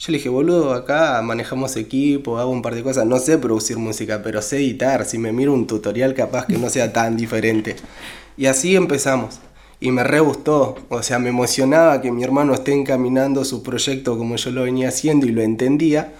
Yo 0.00 0.10
le 0.10 0.18
dije, 0.18 0.28
boludo, 0.30 0.74
acá 0.74 1.22
manejamos 1.22 1.76
equipo, 1.76 2.38
hago 2.38 2.50
un 2.50 2.60
par 2.60 2.74
de 2.74 2.82
cosas, 2.82 3.06
no 3.06 3.20
sé 3.20 3.38
producir 3.38 3.78
música, 3.78 4.20
pero 4.20 4.42
sé 4.42 4.56
editar, 4.56 5.04
si 5.04 5.16
me 5.18 5.30
miro 5.32 5.52
un 5.52 5.68
tutorial 5.68 6.12
capaz 6.14 6.46
que 6.46 6.58
no 6.58 6.68
sea 6.70 6.92
tan 6.92 7.16
diferente. 7.16 7.76
Y 8.42 8.46
así 8.46 8.74
empezamos. 8.74 9.38
Y 9.78 9.92
me 9.92 10.02
re 10.02 10.18
o 10.18 11.02
sea, 11.02 11.20
me 11.20 11.28
emocionaba 11.28 12.02
que 12.02 12.10
mi 12.10 12.24
hermano 12.24 12.54
esté 12.54 12.72
encaminando 12.72 13.44
su 13.44 13.62
proyecto 13.62 14.18
como 14.18 14.34
yo 14.34 14.50
lo 14.50 14.64
venía 14.64 14.88
haciendo 14.88 15.26
y 15.26 15.30
lo 15.30 15.42
entendía. 15.42 16.12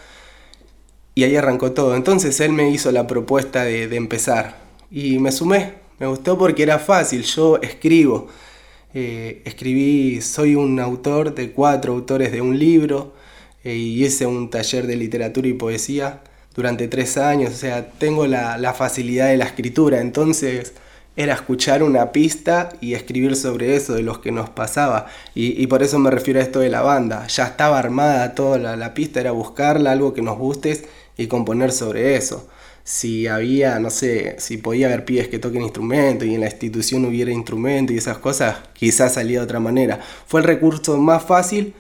Y 1.17 1.25
ahí 1.25 1.35
arrancó 1.35 1.73
todo. 1.73 1.97
Entonces 1.97 2.39
él 2.39 2.53
me 2.53 2.71
hizo 2.71 2.93
la 2.93 3.09
propuesta 3.09 3.65
de, 3.65 3.97
empezar. 3.97 4.57
Y 4.89 5.19
me 5.19 5.33
sumé. 5.33 5.73
Me 5.99 6.07
gustó 6.07 6.39
porque 6.39 6.63
era 6.63 6.79
fácil. 6.79 7.25
Yo 7.25 7.61
escribo. 7.61 8.29
Eh, 8.95 9.43
escribí, 9.45 10.21
soy 10.21 10.55
un 10.55 10.79
autor 10.79 11.35
de 11.35 11.51
cuatro 11.51 11.93
autores 11.93 12.31
de 12.31 12.41
un 12.41 12.57
libro. 12.57 13.15
Eh, 13.65 13.75
y 13.75 14.05
hice 14.05 14.27
un 14.27 14.49
taller 14.49 14.87
de 14.87 14.95
literatura 14.95 15.49
y 15.49 15.55
poesía 15.55 16.23
durante 16.55 16.87
tres 16.87 17.17
años. 17.17 17.53
O 17.53 17.57
sea, 17.57 17.91
tengo 17.91 18.29
la, 18.29 18.59
la 18.59 18.75
facilidad 18.75 19.27
de 19.27 19.39
la 19.39 19.47
escritura. 19.47 20.01
Entonces 20.01 20.75
era 21.17 21.35
escuchar 21.35 21.83
una 21.83 22.13
pista 22.13 22.71
y 22.81 22.95
escribir 22.95 23.37
sobre 23.37 23.77
eso, 23.77 23.95
de 23.95 24.03
los 24.03 24.19
que 24.19 24.33
nos 24.33 24.49
pasaba. 24.51 25.07
Y, 25.35 25.67
por 25.67 25.83
eso 25.83 25.99
me 25.99 26.11
refiero 26.11 26.41
a 26.41 26.43
esto 26.43 26.61
de 26.61 26.71
la 26.71 26.83
banda. 26.83 27.27
Ya 27.27 27.45
estaba 27.45 27.79
armada 27.79 28.35
toda 28.35 28.59
la, 28.77 28.95
pista, 28.95 29.21
era 29.21 29.33
buscarla, 29.33 29.93
algo 29.93 30.15
que 30.15 30.23
nos 30.23 30.39
guste 30.39 30.83
y 31.17 31.27
componer 31.27 31.73
sobre 31.73 32.17
eso. 32.17 32.49
Si 32.85 33.27
había, 33.27 33.79
no 33.79 33.91
sé, 33.91 34.37
si 34.39 34.57
podía 34.57 34.87
haber 34.87 35.05
pibes 35.05 35.29
que 35.29 35.39
toquen 35.39 35.63
instrumentos 35.63 36.27
y 36.27 36.35
en 36.35 36.41
la 36.41 36.47
institución 36.47 37.05
hubiera 37.05 37.31
instrumentos 37.31 37.95
y 37.95 37.99
esas 37.99 38.19
cosas, 38.19 38.57
quizás 38.73 39.15
salía 39.15 39.39
de 39.39 39.45
otra 39.45 39.61
manera. 39.61 40.01
Fue 40.27 40.41
el 40.41 40.47
recurso 40.47 40.97
más 40.99 41.23
fácil 41.23 41.75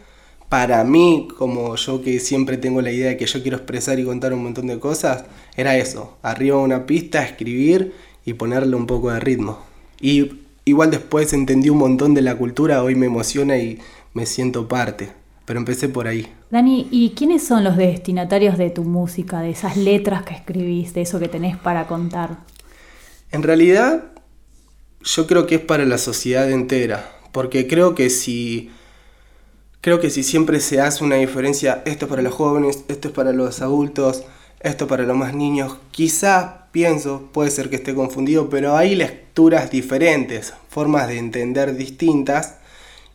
para 0.48 0.84
mí, 0.84 1.28
como 1.38 1.74
yo 1.76 2.02
que 2.02 2.20
siempre 2.20 2.58
tengo 2.58 2.82
la 2.82 2.92
idea 2.92 3.08
de 3.08 3.16
que 3.16 3.24
yo 3.24 3.40
quiero 3.40 3.56
expresar 3.56 3.98
y 3.98 4.04
contar 4.04 4.34
un 4.34 4.44
montón 4.44 4.66
de 4.66 4.78
cosas, 4.78 5.24
era 5.56 5.78
eso, 5.78 6.18
arriba 6.22 6.58
una 6.58 6.84
pista, 6.84 7.24
escribir 7.24 7.94
y 8.24 8.34
ponerle 8.34 8.76
un 8.76 8.86
poco 8.86 9.10
de 9.10 9.20
ritmo. 9.20 9.58
Y 10.00 10.32
igual 10.64 10.90
después 10.90 11.32
entendí 11.32 11.70
un 11.70 11.78
montón 11.78 12.14
de 12.14 12.22
la 12.22 12.36
cultura, 12.36 12.82
hoy 12.82 12.94
me 12.94 13.06
emociona 13.06 13.58
y 13.58 13.78
me 14.14 14.26
siento 14.26 14.68
parte. 14.68 15.10
Pero 15.44 15.58
empecé 15.58 15.88
por 15.88 16.06
ahí. 16.06 16.32
Dani, 16.50 16.86
¿y 16.90 17.10
quiénes 17.10 17.44
son 17.44 17.64
los 17.64 17.76
destinatarios 17.76 18.56
de 18.58 18.70
tu 18.70 18.84
música, 18.84 19.40
de 19.40 19.50
esas 19.50 19.76
letras 19.76 20.22
que 20.22 20.34
escribís, 20.34 20.94
de 20.94 21.02
eso 21.02 21.18
que 21.18 21.28
tenés 21.28 21.56
para 21.56 21.86
contar? 21.88 22.38
En 23.32 23.42
realidad, 23.42 24.04
yo 25.02 25.26
creo 25.26 25.46
que 25.46 25.56
es 25.56 25.60
para 25.60 25.84
la 25.84 25.98
sociedad 25.98 26.50
entera, 26.50 27.10
porque 27.32 27.66
creo 27.66 27.94
que 27.94 28.08
si 28.08 28.70
creo 29.80 29.98
que 29.98 30.10
si 30.10 30.22
siempre 30.22 30.60
se 30.60 30.80
hace 30.80 31.02
una 31.02 31.16
diferencia, 31.16 31.82
esto 31.84 32.06
es 32.06 32.10
para 32.10 32.22
los 32.22 32.34
jóvenes, 32.34 32.84
esto 32.88 33.08
es 33.08 33.14
para 33.14 33.32
los 33.32 33.60
adultos, 33.62 34.22
esto 34.62 34.86
para 34.86 35.04
los 35.04 35.16
más 35.16 35.34
niños, 35.34 35.76
quizá 35.90 36.66
pienso, 36.72 37.28
puede 37.32 37.50
ser 37.50 37.68
que 37.68 37.76
esté 37.76 37.94
confundido, 37.94 38.48
pero 38.48 38.76
hay 38.76 38.94
lecturas 38.94 39.70
diferentes, 39.70 40.54
formas 40.68 41.08
de 41.08 41.18
entender 41.18 41.76
distintas 41.76 42.56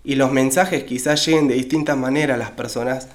y 0.04 0.16
los 0.16 0.32
mensajes 0.32 0.84
quizás 0.84 1.26
lleguen 1.26 1.48
de 1.48 1.56
distintas 1.56 1.98
maneras 1.98 2.36
a 2.36 2.40
las 2.40 2.52
personas 2.52 3.08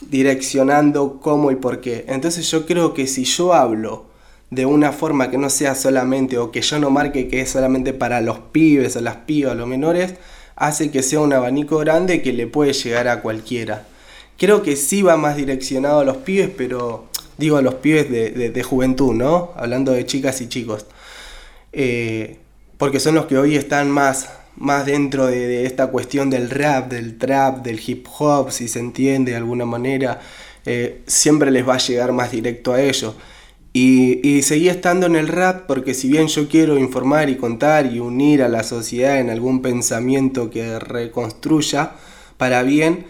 direccionando 0.00 1.20
cómo 1.20 1.50
y 1.50 1.56
por 1.56 1.80
qué. 1.80 2.04
Entonces 2.08 2.50
yo 2.50 2.66
creo 2.66 2.94
que 2.94 3.06
si 3.06 3.24
yo 3.24 3.52
hablo 3.52 4.06
de 4.50 4.64
una 4.64 4.92
forma 4.92 5.30
que 5.30 5.38
no 5.38 5.50
sea 5.50 5.74
solamente 5.74 6.38
o 6.38 6.50
que 6.50 6.62
yo 6.62 6.78
no 6.78 6.90
marque 6.90 7.28
que 7.28 7.40
es 7.40 7.50
solamente 7.50 7.92
para 7.92 8.20
los 8.20 8.38
pibes 8.38 8.96
o 8.96 9.00
las 9.00 9.16
pibas, 9.16 9.56
los 9.56 9.68
menores, 9.68 10.14
hace 10.56 10.90
que 10.90 11.02
sea 11.02 11.20
un 11.20 11.32
abanico 11.32 11.78
grande 11.78 12.22
que 12.22 12.32
le 12.32 12.46
puede 12.46 12.72
llegar 12.72 13.08
a 13.08 13.20
cualquiera. 13.20 13.86
Creo 14.38 14.62
que 14.62 14.76
sí 14.76 15.02
va 15.02 15.16
más 15.16 15.36
direccionado 15.36 16.00
a 16.00 16.04
los 16.04 16.18
pibes, 16.18 16.50
pero 16.56 17.07
digo 17.38 17.56
a 17.56 17.62
los 17.62 17.74
pibes 17.76 18.10
de, 18.10 18.62
juventud, 18.62 19.14
¿no? 19.14 19.52
Hablando 19.56 19.92
de 19.92 20.04
chicas 20.04 20.40
y 20.40 20.48
chicos. 20.48 20.86
Eh, 21.72 22.36
porque 22.76 23.00
son 23.00 23.14
los 23.14 23.26
que 23.26 23.38
hoy 23.38 23.56
están 23.56 23.90
más, 23.90 24.28
más 24.56 24.84
dentro 24.84 25.26
de, 25.26 25.64
esta 25.64 25.86
cuestión 25.86 26.30
del 26.30 26.50
rap, 26.50 26.90
del 26.90 27.16
trap, 27.16 27.64
del 27.64 27.80
hip 27.84 28.06
hop, 28.18 28.50
si 28.50 28.68
se 28.68 28.80
entiende 28.80 29.30
de 29.32 29.38
alguna 29.38 29.64
manera. 29.64 30.20
Eh, 30.66 31.00
siempre 31.06 31.50
les 31.50 31.66
va 31.66 31.76
a 31.76 31.78
llegar 31.78 32.12
más 32.12 32.32
directo 32.32 32.72
a 32.72 32.82
ellos. 32.82 33.14
Y, 33.72 34.26
y 34.26 34.42
seguí 34.42 34.68
estando 34.68 35.06
en 35.06 35.14
el 35.14 35.28
rap 35.28 35.66
porque 35.66 35.94
si 35.94 36.08
bien 36.08 36.26
yo 36.26 36.48
quiero 36.48 36.78
informar 36.78 37.28
y 37.30 37.36
contar 37.36 37.86
y 37.86 38.00
unir 38.00 38.42
a 38.42 38.48
la 38.48 38.64
sociedad 38.64 39.20
en 39.20 39.30
algún 39.30 39.62
pensamiento 39.62 40.50
que 40.50 40.78
reconstruya 40.80 41.92
para 42.38 42.62
bien, 42.62 43.06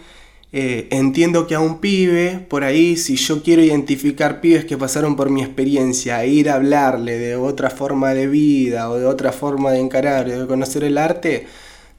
eh, 0.51 0.87
entiendo 0.91 1.45
que 1.45 1.53
a 1.53 1.59
un 1.59 1.79
pibe, 1.79 2.45
por 2.49 2.63
ahí, 2.63 2.97
si 2.97 3.17
yo 3.17 3.43
quiero 3.43 3.61
identificar 3.61 4.41
pibes 4.41 4.65
que 4.65 4.77
pasaron 4.77 5.15
por 5.15 5.29
mi 5.29 5.43
experiencia, 5.43 6.23
e 6.23 6.29
ir 6.29 6.49
a 6.49 6.55
hablarle 6.55 7.19
de 7.19 7.35
otra 7.35 7.69
forma 7.69 8.13
de 8.15 8.27
vida 8.27 8.89
o 8.89 8.97
de 8.97 9.05
otra 9.05 9.31
forma 9.31 9.71
de 9.71 9.79
encarar, 9.79 10.27
de 10.27 10.47
conocer 10.47 10.83
el 10.83 10.97
arte, 10.97 11.45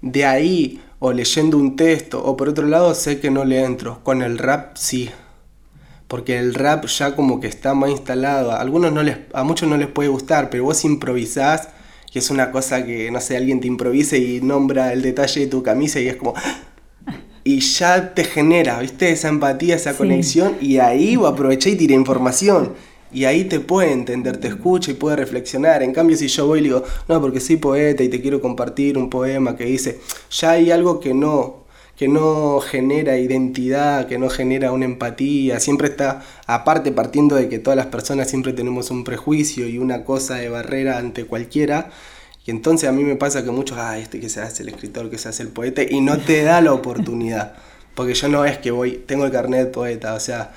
de 0.03 0.25
ahí, 0.25 0.81
o 0.99 1.13
leyendo 1.13 1.59
un 1.59 1.77
texto, 1.77 2.23
o 2.25 2.37
por 2.37 2.49
otro 2.49 2.67
lado, 2.67 2.95
sé 2.95 3.21
que 3.21 3.31
no 3.31 3.45
le 3.45 3.65
entro. 3.65 4.01
Con 4.03 4.23
el 4.23 4.39
rap 4.39 4.77
sí. 4.77 5.11
Porque 6.09 6.39
el 6.39 6.55
rap 6.55 6.87
ya 6.87 7.15
como 7.15 7.41
que 7.41 7.47
está 7.47 7.75
más 7.75 7.91
instalado. 7.91 8.51
A, 8.53 8.61
algunos 8.61 8.93
no 8.93 9.03
les, 9.03 9.19
a 9.33 9.45
muchos 9.45 9.69
no 9.69 9.77
les 9.77 9.89
puede 9.89 10.09
gustar, 10.09 10.51
pero 10.51 10.65
vos 10.65 10.85
improvisás, 10.85 11.69
que 12.13 12.19
es 12.19 12.31
una 12.31 12.51
cosa 12.51 12.85
que, 12.85 13.11
no 13.13 13.21
sé, 13.21 13.37
alguien 13.37 13.61
te 13.61 13.69
improvise 13.69 14.19
y 14.19 14.41
nombra 14.41 14.93
el 14.93 15.03
detalle 15.03 15.43
de 15.43 15.47
tu 15.47 15.63
camisa 15.63 16.01
y 16.01 16.09
es 16.09 16.17
como, 16.17 16.35
y 17.45 17.61
ya 17.61 18.15
te 18.15 18.25
genera, 18.25 18.79
¿viste? 18.81 19.11
Esa 19.11 19.29
empatía, 19.29 19.77
esa 19.77 19.97
conexión, 19.97 20.57
y 20.61 20.79
ahí 20.79 21.19
aproveché 21.27 21.71
y 21.71 21.77
tiré 21.77 21.95
información. 21.95 22.75
Y 23.13 23.25
ahí 23.25 23.45
te 23.45 23.59
puede 23.59 23.93
entender, 23.93 24.37
te 24.37 24.49
escucha 24.49 24.93
y 24.93 24.95
puede 24.95 25.17
reflexionar. 25.17 25.83
En 25.83 25.93
cambio, 25.93 26.17
si 26.17 26.29
yo 26.29 26.47
voy 26.47 26.61
y 26.61 26.65
digo, 26.65 26.85
no, 27.09 27.21
porque 27.21 27.41
soy 27.41 27.57
poeta 27.57 28.05
y 28.05 28.09
te 28.09 28.21
quiero 28.21 28.41
compartir 28.41 28.97
un 28.97 29.11
poema 29.11 29.57
que 29.57 29.65
dice, 29.65 29.99
ya 30.31 30.53
hay 30.53 30.71
algo 30.71 31.01
que 31.01 31.13
no, 31.13 31.65
que 31.97 32.07
no 32.07 32.61
genera 32.61 33.19
identidad, 33.19 34.07
que 34.07 34.17
no 34.17 34.31
genera 34.31 34.71
una 34.71 34.85
empatía, 34.85 35.59
siempre 35.59 35.89
está, 35.89 36.23
aparte 36.47 36.93
partiendo 36.93 37.35
de 37.35 37.49
que 37.49 37.59
todas 37.59 37.77
las 37.77 37.87
personas 37.87 38.31
siempre 38.31 38.53
tenemos 38.53 38.91
un 38.93 39.03
prejuicio 39.03 39.69
y 39.69 39.79
una 39.79 40.05
cosa 40.05 40.37
de 40.37 40.49
barrera 40.49 40.99
ante 40.99 41.25
cualquiera, 41.25 41.91
y 42.51 42.53
entonces 42.53 42.89
a 42.89 42.93
mí 42.93 43.05
me 43.05 43.15
pasa 43.15 43.45
que 43.45 43.53
muchos, 43.53 43.79
ah, 43.79 43.97
este 43.97 44.19
que 44.19 44.29
se 44.29 44.41
hace 44.41 44.65
el 44.65 44.71
escritor, 44.71 45.09
que 45.09 45.19
se 45.19 45.29
hace 45.29 45.45
el 45.45 45.51
poeta, 45.51 45.83
y 45.89 46.01
no 46.01 46.19
te 46.19 46.43
da 46.43 46.61
la 46.61 46.73
oportunidad. 46.73 47.55
Porque 47.95 48.15
yo 48.15 48.29
no 48.29 48.45
es 48.45 48.59
que 48.59 48.73
voy, 48.73 49.05
tengo 49.07 49.25
el 49.25 49.31
carnet 49.31 49.67
de 49.67 49.67
poeta, 49.67 50.15
o 50.15 50.21
sea, 50.21 50.51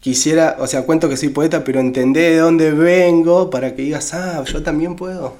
quisiera, 0.00 0.56
o 0.58 0.66
sea, 0.66 0.82
cuento 0.82 1.08
que 1.08 1.16
soy 1.16 1.30
poeta, 1.30 1.64
pero 1.64 1.80
entendé 1.80 2.32
de 2.32 2.36
dónde 2.36 2.70
vengo 2.70 3.48
para 3.48 3.74
que 3.74 3.80
digas, 3.80 4.12
ah, 4.12 4.44
yo 4.44 4.62
también 4.62 4.94
puedo. 4.94 5.34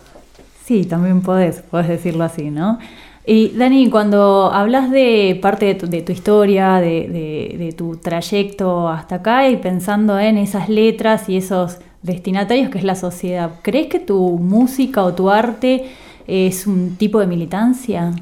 Sí, 0.65 0.87
también 0.87 1.21
podés, 1.21 1.57
podés 1.61 1.89
decirlo 1.89 2.25
así, 2.25 2.51
¿no? 2.51 2.79
Y 3.27 3.51
Dani, 3.51 3.91
cuando 3.91 4.51
hablas 4.51 4.91
de 4.91 5.39
parte 5.43 5.75
de 5.75 6.03
tu, 6.03 6.13
historia, 6.13 6.81
de, 6.81 7.57
de, 7.59 7.73
tu 7.73 7.97
trayecto 7.97 8.89
hasta 8.89 9.17
acá 9.17 9.49
y 9.51 9.59
pensando 9.59 10.19
en 10.19 10.39
esas 10.39 10.71
letras 10.71 11.29
y 11.29 11.37
esos 11.37 11.79
destinatarios 12.05 12.71
que 12.71 12.79
es 12.79 12.85
la 12.85 12.95
sociedad. 12.95 13.51
¿Crees 13.63 13.89
que 13.89 13.99
tu 13.99 14.39
música 14.39 15.03
o 15.03 15.15
tu 15.15 15.31
arte 15.31 15.91
es 16.27 16.67
un 16.67 16.97
tipo 16.97 17.19
de 17.19 17.27
militancia? 17.27 18.15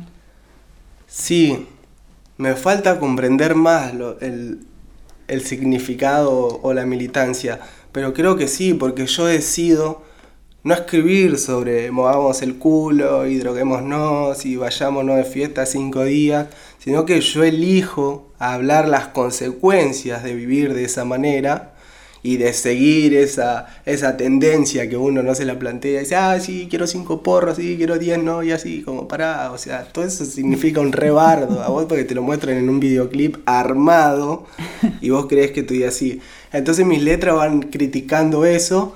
Sí, 1.06 1.66
me 2.38 2.54
falta 2.54 2.98
comprender 2.98 3.54
más 3.54 3.92
el, 4.20 4.66
significado 5.44 6.60
o 6.62 6.72
la 6.72 6.86
militancia, 6.86 7.58
pero 7.90 8.14
creo 8.14 8.36
que 8.36 8.48
sí, 8.48 8.74
porque 8.74 9.06
yo 9.06 9.26
decido 9.26 10.02
no 10.62 10.74
escribir 10.74 11.38
sobre 11.38 11.90
movamos 11.90 12.40
el 12.42 12.58
culo 12.58 13.26
y 13.26 13.38
droguémonos 13.38 14.46
y 14.46 14.56
vayámonos 14.56 15.16
de 15.16 15.24
fiesta 15.24 15.66
cinco 15.66 16.04
días, 16.04 16.46
sino 16.78 17.04
que 17.04 17.20
yo 17.20 17.42
elijo 17.42 18.32
hablar 18.38 18.88
las 18.88 19.08
consecuencias 19.08 20.22
de 20.22 20.34
vivir 20.34 20.72
de 20.72 20.84
esa 20.84 21.04
manera 21.04 21.71
y 22.22 22.36
de 22.36 22.52
seguir 22.52 23.14
esa, 23.14 23.66
esa 23.84 24.16
tendencia 24.16 24.88
que 24.88 24.96
uno 24.96 25.22
no 25.22 25.34
se 25.34 25.44
la 25.44 25.58
plantea, 25.58 26.00
y 26.00 26.04
dice, 26.04 26.16
ah, 26.16 26.38
sí, 26.38 26.68
quiero 26.70 26.86
cinco 26.86 27.22
porros, 27.22 27.56
sí, 27.56 27.76
quiero 27.76 27.98
diez 27.98 28.22
no, 28.22 28.42
y 28.42 28.52
así, 28.52 28.82
como 28.82 29.08
para, 29.08 29.50
o 29.50 29.58
sea, 29.58 29.84
todo 29.84 30.04
eso 30.04 30.24
significa 30.24 30.80
un 30.80 30.92
rebardo 30.92 31.62
a 31.62 31.68
vos 31.68 31.86
porque 31.88 32.04
te 32.04 32.14
lo 32.14 32.22
muestran 32.22 32.56
en 32.56 32.68
un 32.68 32.78
videoclip 32.78 33.38
armado 33.46 34.46
y 35.00 35.10
vos 35.10 35.26
crees 35.26 35.50
que 35.50 35.60
estoy 35.60 35.84
así. 35.84 36.20
Entonces 36.52 36.86
mis 36.86 37.02
letras 37.02 37.34
van 37.34 37.62
criticando 37.62 38.44
eso 38.44 38.94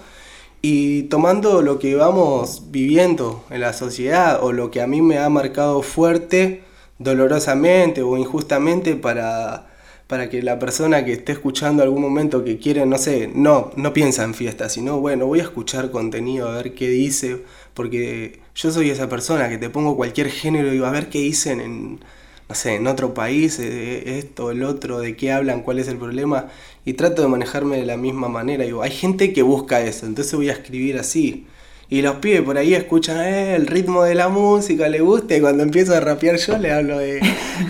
y 0.63 1.05
tomando 1.05 1.63
lo 1.63 1.79
que 1.79 1.97
vamos 1.97 2.65
viviendo 2.71 3.45
en 3.51 3.61
la 3.61 3.73
sociedad 3.73 4.43
o 4.43 4.53
lo 4.53 4.71
que 4.71 4.83
a 4.83 4.87
mí 4.87 5.03
me 5.03 5.19
ha 5.19 5.29
marcado 5.29 5.83
fuerte, 5.83 6.63
dolorosamente 6.99 8.03
o 8.03 8.17
injustamente 8.17 8.95
para, 8.95 9.67
para 10.07 10.31
que 10.31 10.43
la 10.43 10.59
persona 10.59 11.05
que 11.05 11.13
esté 11.15 11.33
escuchando 11.33 11.83
algún 11.83 12.03
momento 12.03 12.45
que 12.45 12.59
quiere, 12.59 12.87
no 12.87 12.97
sé, 12.99 13.29
no, 13.35 13.73
no 13.77 13.93
piensa 13.93 14.23
en 14.25 14.35
fiesta, 14.35 14.69
sino 14.69 15.01
bueno, 15.01 15.27
voy 15.27 15.41
a 15.41 15.45
escuchar 15.45 15.91
contenido, 15.91 16.49
a 16.49 16.57
ver 16.57 16.75
qué 16.75 16.89
dice, 16.89 17.43
porque 17.75 18.41
yo 18.55 18.71
soy 18.71 18.91
esa 18.91 19.09
persona 19.09 19.49
que 19.49 19.59
te 19.59 19.69
pongo 19.69 19.97
cualquier 19.97 20.31
género 20.31 20.69
y 20.69 20.73
digo, 20.73 20.87
a 20.87 20.91
ver 20.93 21.09
qué 21.09 21.19
dicen 21.19 21.61
en, 21.61 22.01
no 22.49 22.55
sé, 22.55 22.77
en 22.77 22.87
otro 22.87 23.15
país, 23.15 23.59
eh, 23.59 24.19
esto, 24.19 24.51
el 24.53 24.63
otro, 24.63 25.01
de 25.01 25.17
qué 25.17 25.33
hablan, 25.33 25.63
cuál 25.63 25.79
es 25.81 25.89
el 25.89 25.99
problema, 25.99 26.49
y 26.85 26.93
trato 26.95 27.23
de 27.23 27.29
manejarme 27.29 27.77
de 27.77 27.87
la 27.87 27.97
misma 27.97 28.29
manera. 28.29 28.65
Digo, 28.65 28.83
hay 28.83 28.93
gente 28.93 29.33
que 29.33 29.43
busca 29.43 29.81
eso, 29.81 30.07
entonces 30.07 30.35
voy 30.35 30.51
a 30.51 30.53
escribir 30.53 30.99
así. 30.99 31.47
Y 31.89 32.03
los 32.03 32.17
pibes 32.17 32.43
por 32.43 32.59
ahí 32.59 32.75
escuchan 32.75 33.21
eh, 33.21 33.55
el 33.55 33.67
ritmo 33.67 34.03
de 34.03 34.17
la 34.17 34.29
música, 34.29 34.89
le 34.89 35.01
gusta, 35.01 35.37
y 35.37 35.41
cuando 35.41 35.63
empiezo 35.63 35.95
a 35.95 36.01
rapear 36.01 36.37
yo 36.37 36.59
le 36.59 36.73
hablo 36.73 36.99
de, 36.99 37.21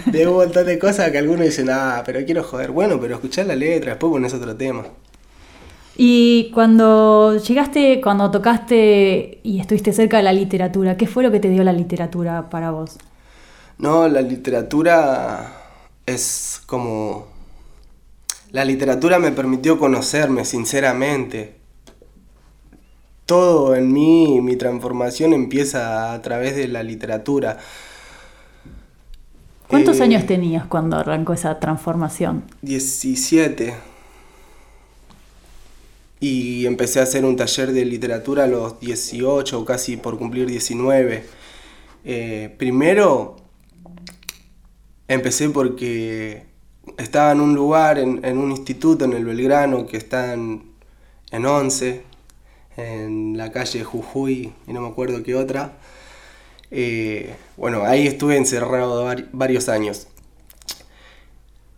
de 0.07 0.27
un 0.27 0.37
montón 0.37 0.67
de 0.67 0.79
cosas 0.79 1.11
que 1.11 1.19
algunos 1.19 1.45
dicen, 1.45 1.69
ah, 1.71 2.03
pero 2.05 2.25
quiero 2.25 2.43
joder. 2.43 2.71
Bueno, 2.71 2.99
pero 2.99 3.15
escuchar 3.15 3.47
la 3.47 3.55
letra, 3.55 3.91
después 3.91 4.11
pones 4.11 4.33
otro 4.33 4.57
tema. 4.57 4.85
Y 5.99 6.51
cuando 6.53 7.37
llegaste, 7.39 8.01
cuando 8.03 8.31
tocaste 8.31 9.41
y 9.43 9.61
estuviste 9.61 9.93
cerca 9.93 10.19
de 10.19 10.23
la 10.23 10.33
literatura, 10.33 10.97
¿qué 10.97 11.07
fue 11.07 11.23
lo 11.23 11.31
que 11.31 11.41
te 11.41 11.49
dio 11.49 11.63
la 11.65 11.73
literatura 11.73 12.49
para 12.49 12.71
vos? 12.71 12.99
No, 13.79 14.09
la 14.09 14.23
literatura 14.23 15.53
es 16.07 16.63
como... 16.65 17.29
La 18.53 18.65
literatura 18.65 19.19
me 19.19 19.33
permitió 19.33 19.79
conocerme, 19.79 20.45
sinceramente 20.45 21.66
todo 23.27 23.75
en 23.75 23.93
mí, 23.93 24.41
mi 24.41 24.57
transformación 24.57 25.33
empieza 25.33 26.13
a 26.15 26.23
través 26.23 26.57
de 26.57 26.69
la 26.69 26.85
literatura. 26.85 27.59
¿Cuántos 29.67 29.99
eh, 29.99 30.05
años 30.05 30.27
tenías 30.27 30.65
cuando 30.67 30.97
arrancó 30.97 31.33
esa 31.33 31.59
transformación? 31.59 32.45
17. 32.63 33.75
Y 36.21 36.67
empecé 36.67 37.01
a 37.01 37.03
hacer 37.03 37.25
un 37.25 37.37
taller 37.37 37.73
de 37.73 37.85
literatura 37.85 38.45
a 38.45 38.47
los 38.47 38.79
18, 38.79 39.65
casi 39.65 39.97
por 39.97 40.17
cumplir 40.19 40.47
19. 40.47 41.25
Eh, 42.05 42.55
primero 42.57 43.37
empecé 45.09 45.51
porque 45.51 46.47
estaba 46.97 47.33
en 47.33 47.41
un 47.41 47.57
lugar, 47.57 47.99
en, 47.99 48.39
un 48.39 48.53
instituto 48.53 49.05
en 49.05 49.15
el 49.15 49.25
Belgrano, 49.25 49.87
que 49.87 49.97
está 49.97 50.33
en, 50.33 50.63
en 51.33 51.45
11, 51.45 52.05
en 52.77 53.37
la 53.37 53.53
calle 53.53 53.85
Jujuy 53.85 54.53
y 54.67 54.73
no 54.73 54.81
me 54.81 54.89
acuerdo 54.89 55.23
qué 55.23 55.35
otra. 55.35 55.73
Eh, 56.71 57.35
bueno, 57.57 57.85
ahí 57.85 58.07
estuve 58.07 58.37
encerrado 58.37 59.09
varios 59.33 59.69
años. 59.69 60.09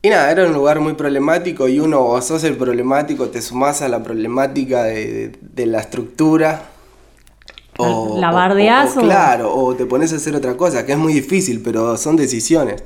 Y 0.01 0.11
nada, 0.11 0.31
era 0.31 0.47
un 0.47 0.53
lugar 0.53 0.79
muy 0.81 0.95
problemático 0.95 1.69
y 1.69 1.81
uno 1.81 2.05
o 2.05 2.21
sos 2.23 2.45
el 2.45 2.57
problemático, 2.57 3.29
te 3.31 3.43
sumás 3.43 3.83
a 3.83 3.89
la 3.89 4.03
problemática 4.03 4.85
de, 4.85 5.67
la 5.67 5.81
estructura. 5.81 6.63
O, 7.79 8.17
¿La 8.19 8.31
bardeás 8.31 8.97
o, 8.97 9.01
Claro, 9.01 9.55
o 9.55 9.75
te 9.75 9.87
pones 9.87 10.13
a 10.13 10.17
hacer 10.17 10.37
otra 10.37 10.57
cosa, 10.57 10.87
que 10.87 10.93
es 10.93 10.99
muy 10.99 11.13
difícil, 11.13 11.61
pero 11.63 11.97
son 11.97 12.17
decisiones. 12.17 12.85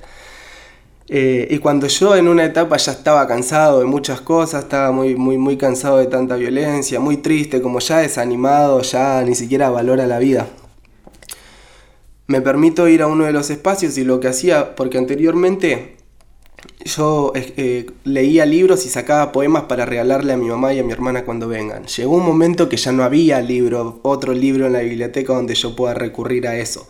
Eh, 1.14 1.47
y 1.50 1.59
cuando 1.59 1.88
yo 1.88 2.16
en 2.16 2.26
una 2.26 2.42
etapa 2.42 2.78
ya 2.78 2.92
estaba 2.92 3.28
cansado 3.28 3.81
de 3.81 3.85
muchas 3.85 4.23
cosas, 4.23 4.64
estaba 4.64 4.92
muy, 4.92 5.14
muy, 5.14 5.37
muy 5.37 5.59
cansado 5.59 5.99
de 5.99 6.07
tanta 6.07 6.37
violencia, 6.37 7.00
muy 7.00 7.19
triste, 7.19 7.61
como 7.61 7.81
ya 7.81 7.99
desanimado, 7.99 8.81
ya 8.81 9.23
ni 9.23 9.35
siquiera 9.35 9.69
valora 9.69 10.07
la 10.07 10.19
vida. 10.19 10.49
Me 12.28 12.40
permito 12.40 12.88
ir 12.88 13.02
a 13.02 13.09
uno 13.09 13.25
de 13.26 13.33
los 13.33 13.50
espacios 13.50 13.99
y 13.99 14.04
lo 14.04 14.21
que 14.21 14.28
hacía, 14.28 14.75
porque 14.75 14.97
anteriormente 14.97 15.97
yo 16.87 17.33
eh, 17.35 17.90
leía 18.04 18.47
libros 18.47 18.87
y 18.87 18.88
sacaba 18.88 19.33
poemas 19.33 19.64
para 19.64 19.85
regalarle 19.85 20.33
a 20.33 20.38
mi 20.38 20.46
mamá 20.46 20.72
y 20.72 20.79
a 20.79 20.83
mi 20.83 20.92
hermana 20.92 21.27
cuando 21.27 21.46
vengan. 21.46 21.85
Llegó 21.85 22.16
un 22.16 22.25
momento 22.25 22.70
que 22.70 22.79
ya 22.79 22.90
no 22.90 23.05
había 23.05 23.42
libro, 23.42 24.01
otro 24.03 24.33
libro 24.33 24.64
en 24.64 24.72
la 24.72 24.81
biblioteca 24.81 25.35
donde 25.35 25.57
yo 25.57 25.77
pueda 25.77 25.92
recurrir 25.92 26.48
a 26.48 26.57
eso. 26.57 26.88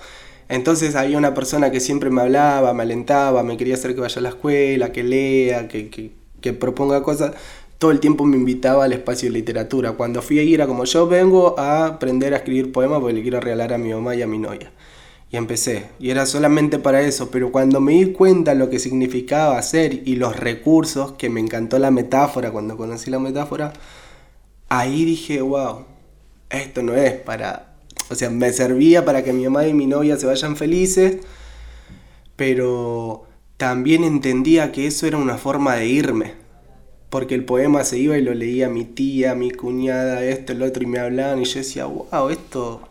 Entonces 0.49 0.95
había 0.97 1.19
una 1.19 1.35
persona 1.35 1.71
que 1.71 1.81
siempre 1.81 2.11
me 2.11 2.23
hablaba, 2.23 2.75
me 2.75 2.83
alentaba, 2.83 3.43
me 3.43 3.57
quería 3.57 3.75
hacer 3.75 3.95
que 3.95 4.01
vaya 4.01 4.19
a 4.19 4.23
la 4.23 4.29
escuela, 4.31 4.93
que 4.93 5.03
lea, 5.03 5.69
que, 5.69 6.53
proponga 6.53 7.03
cosas. 7.03 7.33
Todo 7.79 7.91
el 7.91 8.01
tiempo 8.01 8.25
me 8.25 8.37
invitaba 8.37 8.85
al 8.85 8.93
espacio 8.93 9.29
de 9.29 9.33
literatura. 9.33 9.93
Cuando 9.93 10.23
fui 10.23 10.39
a 10.39 10.43
ir 10.43 10.63
a 10.63 10.67
como 10.67 10.85
yo 10.85 11.09
vengo 11.09 11.59
a 11.59 11.87
aprender 11.87 12.35
a 12.35 12.39
escribir 12.39 12.71
poemas 12.71 13.01
porque 13.01 13.15
le 13.15 13.23
quiero 13.23 13.41
regalar 13.41 13.73
a 13.73 13.79
mi 13.79 13.93
mamá 13.93 14.15
y 14.15 14.23
a 14.23 14.27
mi 14.27 14.39
novia. 14.39 14.73
Y 15.31 15.37
empecé. 15.37 15.87
Y 15.99 16.11
era 16.11 16.27
solamente 16.27 16.79
para 16.79 17.01
eso. 17.01 17.31
Pero 17.31 17.51
cuando 17.51 17.81
me 17.81 17.93
di 17.93 18.13
cuenta 18.13 18.55
lo 18.55 18.69
que 18.69 18.79
significaba 18.79 19.59
hacer 19.59 20.03
y 20.07 20.17
los 20.17 20.39
recursos, 20.39 21.13
que 21.13 21.31
me 21.31 21.41
encantó 21.41 21.79
la 21.79 21.91
metáfora, 21.91 22.51
cuando 22.51 22.77
conocí 22.77 23.11
la 23.11 23.19
metáfora, 23.19 23.73
ahí 24.69 25.05
dije, 25.05 25.41
wow, 25.41 25.87
esto 26.51 26.83
no 26.83 26.95
es 26.95 27.15
para 27.15 27.72
o 28.13 28.15
sea, 28.15 28.29
me 28.29 28.53
servía 28.53 29.05
para 29.07 29.25
que 29.25 29.33
mi 29.33 29.45
mamá 29.45 29.67
y 29.67 29.73
mi 29.73 29.87
novia 29.87 30.19
se 30.19 30.27
vayan 30.27 30.57
felices, 30.57 31.17
pero 32.37 33.27
también 33.57 34.05
entendía 34.05 34.71
que 34.71 34.87
eso 34.87 35.07
era 35.07 35.17
una 35.17 35.39
forma 35.39 35.77
de 35.77 35.87
irme. 35.87 36.35
Porque 37.09 37.35
el 37.35 37.45
poema 37.45 37.85
se 37.85 37.99
iba 37.99 38.19
y 38.19 38.23
lo 38.23 38.35
leía 38.35 38.69
mi 38.69 38.85
tía, 38.85 39.35
mi 39.35 39.51
cuñada, 39.51 40.25
esto, 40.25 40.53
el 40.53 40.63
otro, 40.63 40.83
y 40.83 40.87
me 40.87 40.99
hablaban 40.99 41.41
y 41.41 41.45
yo 41.45 41.59
decía, 41.59 41.87
wow, 41.87 42.29
esto... 42.29 42.83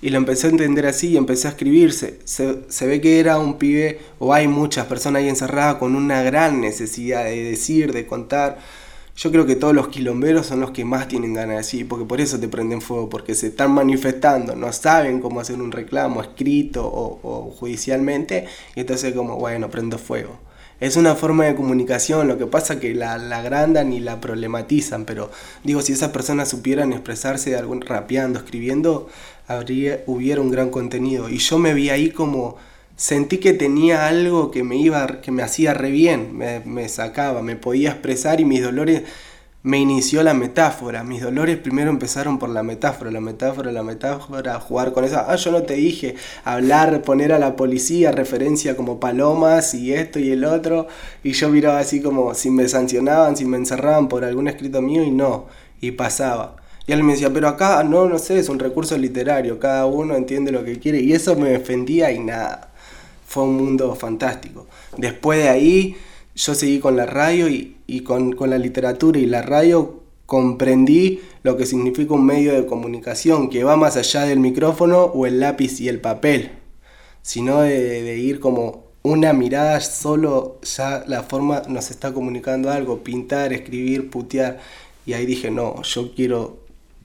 Y 0.00 0.10
lo 0.10 0.18
empecé 0.18 0.48
a 0.48 0.50
entender 0.50 0.86
así 0.86 1.12
y 1.12 1.16
empecé 1.16 1.48
a 1.48 1.52
escribirse. 1.52 2.18
Se, 2.24 2.58
se 2.68 2.86
ve 2.86 3.00
que 3.00 3.18
era 3.20 3.38
un 3.38 3.58
pibe, 3.58 4.00
o 4.18 4.34
hay 4.34 4.46
muchas 4.46 4.86
personas 4.86 5.22
ahí 5.22 5.28
encerradas 5.28 5.76
con 5.76 5.96
una 5.96 6.22
gran 6.22 6.60
necesidad 6.60 7.24
de 7.24 7.42
decir, 7.42 7.92
de 7.92 8.06
contar 8.06 8.58
yo 9.16 9.30
creo 9.30 9.46
que 9.46 9.54
todos 9.54 9.74
los 9.74 9.88
quilomberos 9.88 10.46
son 10.46 10.60
los 10.60 10.72
que 10.72 10.84
más 10.84 11.06
tienen 11.06 11.34
ganas 11.34 11.50
de 11.50 11.56
decir, 11.58 11.88
porque 11.88 12.04
por 12.04 12.20
eso 12.20 12.40
te 12.40 12.48
prenden 12.48 12.80
fuego, 12.80 13.08
porque 13.08 13.34
se 13.34 13.48
están 13.48 13.70
manifestando, 13.70 14.56
no 14.56 14.72
saben 14.72 15.20
cómo 15.20 15.40
hacer 15.40 15.60
un 15.60 15.70
reclamo 15.70 16.20
escrito 16.20 16.84
o, 16.84 17.54
judicialmente, 17.58 18.46
y 18.74 18.80
entonces 18.80 19.14
como, 19.14 19.36
bueno, 19.36 19.70
prendo 19.70 19.98
fuego. 19.98 20.38
Es 20.80 20.96
una 20.96 21.14
forma 21.14 21.44
de 21.44 21.54
comunicación, 21.54 22.26
lo 22.26 22.36
que 22.36 22.46
pasa 22.46 22.80
que 22.80 22.92
la, 22.94 23.16
la 23.16 23.38
agrandan 23.38 23.92
y 23.92 24.00
la 24.00 24.20
problematizan, 24.20 25.04
pero 25.04 25.30
digo, 25.62 25.80
si 25.80 25.92
esas 25.92 26.10
personas 26.10 26.48
supieran 26.48 26.92
expresarse 26.92 27.50
de 27.50 27.56
algún 27.56 27.80
rapeando, 27.82 28.40
escribiendo, 28.40 29.08
habría, 29.46 30.02
hubiera 30.06 30.40
un 30.40 30.50
gran 30.50 30.70
contenido. 30.70 31.30
Y 31.30 31.38
yo 31.38 31.58
me 31.58 31.72
vi 31.72 31.90
ahí 31.90 32.10
como 32.10 32.56
sentí 32.96 33.38
que 33.38 33.52
tenía 33.52 34.06
algo 34.06 34.50
que 34.50 34.62
me 34.62 34.76
iba 34.76 35.20
que 35.20 35.30
me 35.30 35.42
hacía 35.42 35.74
re 35.74 35.90
bien, 35.90 36.36
me, 36.36 36.88
sacaba, 36.88 37.42
me 37.42 37.56
podía 37.56 37.90
expresar 37.90 38.40
y 38.40 38.44
mis 38.44 38.62
dolores 38.62 39.02
me 39.62 39.78
inició 39.78 40.22
la 40.22 40.34
metáfora. 40.34 41.04
Mis 41.04 41.22
dolores 41.22 41.56
primero 41.58 41.90
empezaron 41.90 42.38
por 42.38 42.50
la 42.50 42.62
metáfora, 42.62 43.10
la 43.10 43.20
metáfora, 43.22 43.72
la 43.72 43.82
metáfora, 43.82 44.60
jugar 44.60 44.92
con 44.92 45.04
eso. 45.04 45.22
Ah, 45.26 45.36
yo 45.36 45.50
no 45.52 45.62
te 45.62 45.74
dije 45.74 46.16
hablar, 46.44 47.02
poner 47.02 47.32
a 47.32 47.38
la 47.38 47.56
policía 47.56 48.12
referencia 48.12 48.76
como 48.76 49.00
palomas 49.00 49.74
y 49.74 49.94
esto 49.94 50.18
y 50.18 50.30
el 50.30 50.44
otro. 50.44 50.86
Y 51.22 51.32
yo 51.32 51.48
miraba 51.48 51.78
así 51.78 52.02
como 52.02 52.34
si 52.34 52.50
me 52.50 52.68
sancionaban, 52.68 53.36
si 53.36 53.46
me 53.46 53.56
encerraban 53.56 54.08
por 54.08 54.24
algún 54.24 54.48
escrito 54.48 54.82
mío 54.82 55.02
y 55.02 55.10
no. 55.10 55.46
Y 55.80 55.92
pasaba. 55.92 56.56
Y 56.86 56.92
él 56.92 57.02
me 57.02 57.12
decía, 57.14 57.32
pero 57.32 57.48
acá 57.48 57.82
no, 57.84 58.06
no 58.06 58.18
sé, 58.18 58.38
es 58.38 58.50
un 58.50 58.58
recurso 58.58 58.98
literario, 58.98 59.58
cada 59.58 59.86
uno 59.86 60.16
entiende 60.16 60.52
lo 60.52 60.64
que 60.64 60.78
quiere. 60.78 61.00
Y 61.00 61.14
eso 61.14 61.36
me 61.36 61.48
defendía 61.50 62.12
y 62.12 62.18
nada 62.18 62.73
fue 63.26 63.44
un 63.44 63.56
mundo 63.56 63.94
fantástico. 63.94 64.66
Después 64.96 65.42
de 65.42 65.48
ahí 65.48 65.96
yo 66.34 66.54
seguí 66.54 66.80
con 66.80 66.96
la 66.96 67.06
radio 67.06 67.48
y, 67.48 68.00
con, 68.00 68.34
la 68.50 68.58
literatura 68.58 69.18
y 69.18 69.26
la 69.26 69.42
radio 69.42 70.02
comprendí 70.26 71.20
lo 71.42 71.56
que 71.56 71.66
significa 71.66 72.14
un 72.14 72.26
medio 72.26 72.54
de 72.54 72.66
comunicación 72.66 73.50
que 73.50 73.62
va 73.62 73.76
más 73.76 73.96
allá 73.96 74.22
del 74.22 74.40
micrófono 74.40 75.04
o 75.04 75.26
el 75.26 75.38
lápiz 75.40 75.80
y 75.80 75.88
el 75.88 76.00
papel, 76.00 76.52
sino 77.22 77.60
de, 77.60 78.18
ir 78.18 78.40
como 78.40 78.84
una 79.02 79.32
mirada 79.32 79.80
solo, 79.80 80.58
ya 80.62 81.04
la 81.06 81.22
forma 81.22 81.62
nos 81.68 81.90
está 81.90 82.12
comunicando 82.12 82.70
algo, 82.70 83.04
pintar, 83.04 83.52
escribir, 83.52 84.10
putear. 84.10 84.58
Y 85.06 85.12
ahí 85.12 85.26
dije, 85.26 85.50
no, 85.50 85.82
yo 85.82 86.14
quiero 86.14 86.56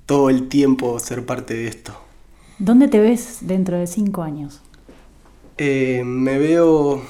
todo 0.05 0.29
el 0.29 0.47
tiempo 0.47 0.97
ser 0.99 1.25
parte 1.25 1.53
de 1.53 1.67
esto. 1.67 1.93
¿Dónde 2.57 2.87
te 2.87 2.99
ves 2.99 3.39
dentro 3.41 3.77
de 3.77 3.85
cinco 3.85 4.23
años? 4.23 4.61
Eh, 5.61 6.03
me 6.05 6.39
veo, 6.39 7.01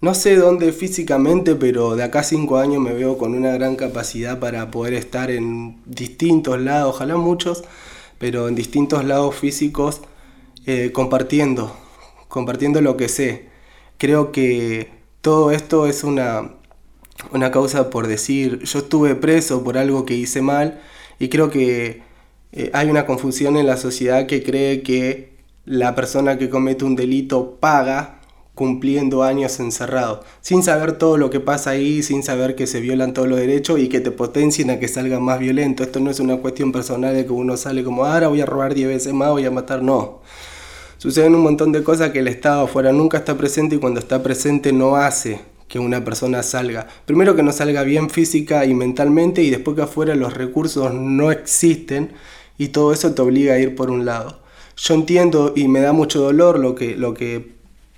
no 0.00 0.14
sé 0.14 0.36
dónde 0.36 0.72
físicamente, 0.72 1.54
pero 1.54 1.96
de 1.96 2.02
acá 2.02 2.20
a 2.20 2.22
cinco 2.24 2.58
años 2.58 2.82
me 2.82 2.92
veo 2.92 3.16
con 3.16 3.34
una 3.34 3.52
gran 3.52 3.76
capacidad 3.76 4.38
para 4.38 4.70
poder 4.70 4.94
estar 4.94 5.30
en 5.30 5.80
distintos 5.86 6.60
lados, 6.60 6.96
ojalá 6.96 7.16
muchos, 7.16 7.64
pero 8.18 8.48
en 8.48 8.54
distintos 8.54 9.04
lados 9.04 9.34
físicos, 9.36 10.02
eh, 10.66 10.90
compartiendo, 10.92 11.74
compartiendo 12.28 12.80
lo 12.80 12.96
que 12.96 13.08
sé. 13.08 13.48
Creo 13.98 14.32
que 14.32 14.90
todo 15.22 15.52
esto 15.52 15.86
es 15.86 16.04
una, 16.04 16.52
una 17.32 17.50
causa 17.50 17.90
por 17.90 18.06
decir, 18.08 18.60
yo 18.64 18.80
estuve 18.80 19.14
preso 19.14 19.64
por 19.64 19.78
algo 19.78 20.04
que 20.06 20.14
hice 20.14 20.42
mal 20.42 20.80
Y 21.18 21.28
creo 21.30 21.50
que 21.50 22.02
eh, 22.52 22.70
hay 22.74 22.90
una 22.90 23.06
confusión 23.06 23.56
en 23.56 23.66
la 23.66 23.76
sociedad 23.76 24.26
que 24.26 24.42
cree 24.42 24.82
que 24.82 25.33
la 25.66 25.94
persona 25.94 26.38
que 26.38 26.50
comete 26.50 26.84
un 26.84 26.96
delito 26.96 27.56
paga 27.60 28.20
cumpliendo 28.54 29.24
años 29.24 29.58
encerrado, 29.58 30.22
sin 30.40 30.62
saber 30.62 30.92
todo 30.92 31.16
lo 31.16 31.28
que 31.30 31.40
pasa 31.40 31.70
ahí, 31.70 32.02
sin 32.02 32.22
saber 32.22 32.54
que 32.54 32.66
se 32.66 32.80
violan 32.80 33.12
todos 33.12 33.28
los 33.28 33.38
derechos 33.38 33.80
y 33.80 33.88
que 33.88 34.00
te 34.00 34.12
potencien 34.12 34.70
a 34.70 34.78
que 34.78 34.86
salga 34.86 35.18
más 35.18 35.40
violento. 35.40 35.82
Esto 35.82 35.98
no 35.98 36.10
es 36.10 36.20
una 36.20 36.36
cuestión 36.36 36.70
personal 36.70 37.14
de 37.14 37.26
que 37.26 37.32
uno 37.32 37.56
sale 37.56 37.82
como, 37.82 38.04
ahora 38.04 38.28
voy 38.28 38.40
a 38.40 38.46
robar 38.46 38.74
10 38.74 38.88
veces 38.88 39.12
más, 39.12 39.30
voy 39.30 39.44
a 39.44 39.50
matar, 39.50 39.82
no. 39.82 40.20
Suceden 40.98 41.34
un 41.34 41.42
montón 41.42 41.72
de 41.72 41.82
cosas 41.82 42.10
que 42.10 42.20
el 42.20 42.28
Estado 42.28 42.62
afuera 42.62 42.92
nunca 42.92 43.18
está 43.18 43.36
presente 43.36 43.76
y 43.76 43.78
cuando 43.78 43.98
está 44.00 44.22
presente 44.22 44.72
no 44.72 44.96
hace 44.96 45.40
que 45.66 45.80
una 45.80 46.04
persona 46.04 46.42
salga. 46.42 46.86
Primero 47.04 47.34
que 47.34 47.42
no 47.42 47.52
salga 47.52 47.82
bien 47.82 48.08
física 48.08 48.64
y 48.64 48.74
mentalmente 48.74 49.42
y 49.42 49.50
después 49.50 49.74
que 49.74 49.82
afuera 49.82 50.14
los 50.14 50.34
recursos 50.34 50.94
no 50.94 51.32
existen 51.32 52.12
y 52.56 52.68
todo 52.68 52.92
eso 52.92 53.12
te 53.12 53.20
obliga 53.20 53.54
a 53.54 53.58
ir 53.58 53.74
por 53.74 53.90
un 53.90 54.04
lado. 54.04 54.43
Yo 54.76 54.94
entiendo 54.94 55.52
y 55.54 55.68
me 55.68 55.80
da 55.80 55.92
mucho 55.92 56.20
dolor 56.20 56.58
lo 56.58 56.74
que, 56.74 56.96
lo 56.96 57.14
que 57.14 57.54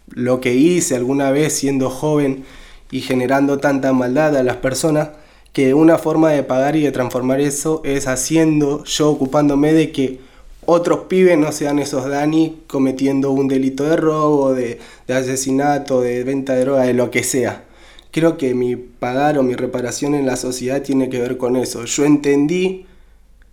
lo 0.08 0.40
que 0.40 0.54
hice 0.54 0.94
alguna 0.94 1.30
vez 1.30 1.52
siendo 1.52 1.90
joven 1.90 2.44
y 2.90 3.00
generando 3.00 3.58
tanta 3.58 3.92
maldad 3.92 4.36
a 4.36 4.42
las 4.42 4.56
personas, 4.56 5.10
que 5.52 5.74
una 5.74 5.98
forma 5.98 6.30
de 6.30 6.42
pagar 6.42 6.76
y 6.76 6.82
de 6.82 6.92
transformar 6.92 7.40
eso 7.40 7.80
es 7.84 8.06
haciendo, 8.06 8.84
yo 8.84 9.10
ocupándome 9.10 9.72
de 9.72 9.90
que 9.90 10.20
otros 10.64 11.00
pibes 11.08 11.38
no 11.38 11.52
sean 11.52 11.78
esos 11.78 12.08
Dani 12.08 12.62
cometiendo 12.66 13.30
un 13.30 13.48
delito 13.48 13.84
de 13.84 13.96
robo, 13.96 14.52
de, 14.52 14.78
de 15.06 15.14
asesinato, 15.14 16.00
de 16.00 16.24
venta 16.24 16.54
de 16.54 16.62
droga, 16.62 16.82
de 16.82 16.94
lo 16.94 17.10
que 17.10 17.22
sea. 17.22 17.64
Creo 18.10 18.36
que 18.36 18.54
mi 18.54 18.76
pagar 18.76 19.38
o 19.38 19.42
mi 19.42 19.54
reparación 19.54 20.14
en 20.14 20.26
la 20.26 20.36
sociedad 20.36 20.82
tiene 20.82 21.08
que 21.08 21.20
ver 21.20 21.36
con 21.36 21.56
eso. 21.56 21.84
Yo 21.84 22.04
entendí 22.04 22.86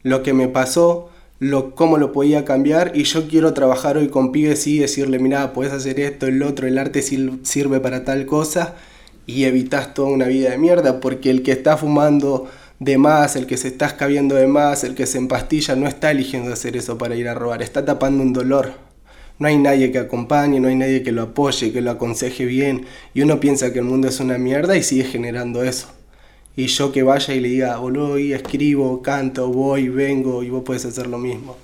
lo 0.01 0.23
que 0.23 0.33
me 0.33 0.47
pasó, 0.47 1.09
lo, 1.39 1.75
cómo 1.75 1.97
lo 1.97 2.11
podía 2.11 2.45
cambiar 2.45 2.91
y 2.95 3.03
yo 3.03 3.27
quiero 3.27 3.53
trabajar 3.53 3.97
hoy 3.97 4.09
con 4.09 4.31
pibes 4.31 4.65
y 4.67 4.79
decirle, 4.79 5.19
mira, 5.19 5.53
puedes 5.53 5.73
hacer 5.73 5.99
esto, 5.99 6.27
el 6.27 6.41
otro, 6.43 6.67
el 6.67 6.77
arte 6.77 7.01
sirve 7.01 7.79
para 7.79 8.03
tal 8.03 8.25
cosa 8.25 8.75
y 9.25 9.45
evitas 9.45 9.93
toda 9.93 10.09
una 10.09 10.27
vida 10.27 10.51
de 10.51 10.57
mierda 10.57 10.99
porque 10.99 11.29
el 11.29 11.43
que 11.43 11.51
está 11.51 11.77
fumando 11.77 12.49
de 12.79 12.97
más, 12.97 13.35
el 13.35 13.45
que 13.45 13.57
se 13.57 13.69
está 13.69 13.87
escabiendo 13.87 14.35
de 14.35 14.47
más, 14.47 14.83
el 14.83 14.95
que 14.95 15.05
se 15.05 15.17
empastilla, 15.17 15.75
no 15.75 15.87
está 15.87 16.11
eligiendo 16.11 16.51
hacer 16.51 16.77
eso 16.77 16.97
para 16.97 17.15
ir 17.15 17.27
a 17.27 17.33
robar, 17.33 17.61
está 17.61 17.85
tapando 17.85 18.23
un 18.23 18.33
dolor. 18.33 18.73
No 19.39 19.47
hay 19.47 19.57
nadie 19.57 19.91
que 19.91 19.99
acompañe, 19.99 20.59
no 20.59 20.67
hay 20.67 20.75
nadie 20.75 21.03
que 21.03 21.11
lo 21.11 21.23
apoye, 21.23 21.73
que 21.73 21.81
lo 21.81 21.91
aconseje 21.91 22.45
bien 22.45 22.85
y 23.13 23.21
uno 23.21 23.39
piensa 23.39 23.73
que 23.73 23.79
el 23.79 23.85
mundo 23.85 24.07
es 24.07 24.19
una 24.19 24.37
mierda 24.37 24.77
y 24.77 24.83
sigue 24.83 25.05
generando 25.05 25.63
eso 25.63 25.87
y 26.55 26.67
yo 26.67 26.91
que 26.91 27.01
vaya 27.03 27.33
y 27.33 27.39
le 27.39 27.49
diga, 27.49 27.77
boludo, 27.77 28.19
y 28.19 28.33
escribo, 28.33 29.01
canto, 29.01 29.47
voy, 29.47 29.89
vengo 29.89 30.43
y 30.43 30.49
vos 30.49 30.63
puedes 30.63 30.85
hacer 30.85 31.07
lo 31.07 31.17
mismo. 31.17 31.57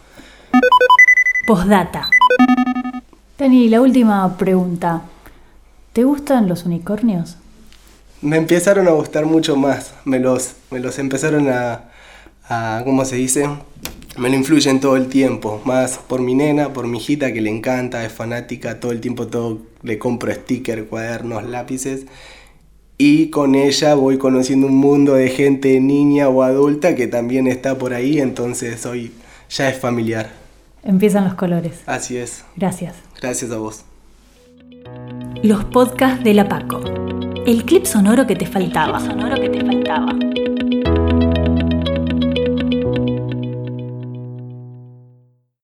Postdata. 1.45 2.09
Dani, 3.37 3.69
la 3.69 3.81
última 3.81 4.37
pregunta. 4.37 5.03
¿Te 5.93 6.03
gustan 6.03 6.47
los 6.47 6.65
unicornios? 6.65 7.37
Me 8.21 8.37
empezaron 8.37 8.87
a 8.87 8.91
gustar 8.91 9.25
mucho 9.25 9.55
más. 9.55 9.93
Me 10.05 10.19
los, 10.19 10.53
me 10.71 10.79
los 10.79 10.97
empezaron 10.99 11.49
a, 11.49 11.85
a, 12.47 12.81
¿cómo 12.83 13.05
se 13.05 13.15
dice? 13.15 13.47
Me 14.17 14.29
lo 14.29 14.35
influyen 14.35 14.79
todo 14.79 14.97
el 14.97 15.07
tiempo. 15.07 15.61
Más 15.65 15.99
por 15.99 16.19
mi 16.19 16.33
nena, 16.33 16.73
por 16.73 16.87
mi 16.87 16.97
hijita 16.97 17.31
que 17.31 17.41
le 17.41 17.49
encanta, 17.49 18.03
es 18.03 18.11
fanática, 18.11 18.79
todo 18.79 18.91
el 18.91 19.01
tiempo 19.01 19.27
todo 19.27 19.59
le 19.83 19.97
compro 19.97 20.33
stickers, 20.33 20.83
cuadernos, 20.89 21.43
lápices 21.47 22.05
y 23.01 23.29
con 23.29 23.55
ella 23.55 23.95
voy 23.95 24.17
conociendo 24.17 24.67
un 24.67 24.75
mundo 24.75 25.13
de 25.13 25.29
gente 25.29 25.79
niña 25.79 26.27
o 26.27 26.43
adulta 26.43 26.95
que 26.95 27.07
también 27.07 27.47
está 27.47 27.77
por 27.77 27.93
ahí, 27.93 28.19
entonces 28.19 28.85
hoy 28.85 29.13
ya 29.49 29.69
es 29.69 29.79
familiar. 29.79 30.29
Empiezan 30.83 31.23
los 31.23 31.35
colores. 31.35 31.79
Así 31.85 32.17
es. 32.17 32.43
Gracias. 32.57 32.95
Gracias 33.21 33.51
a 33.51 33.57
vos. 33.57 33.85
Los 35.41 35.63
podcasts 35.63 36.25
de 36.25 36.33
la 36.33 36.49
Paco. 36.49 36.81
El 37.45 37.63
clip 37.63 37.85
sonoro 37.85 38.27
que 38.27 38.35
te 38.35 38.45
faltaba. 38.45 38.99
sonoro 38.99 39.39
que 39.39 39.49
te 39.49 39.65
faltaba. 39.65 40.13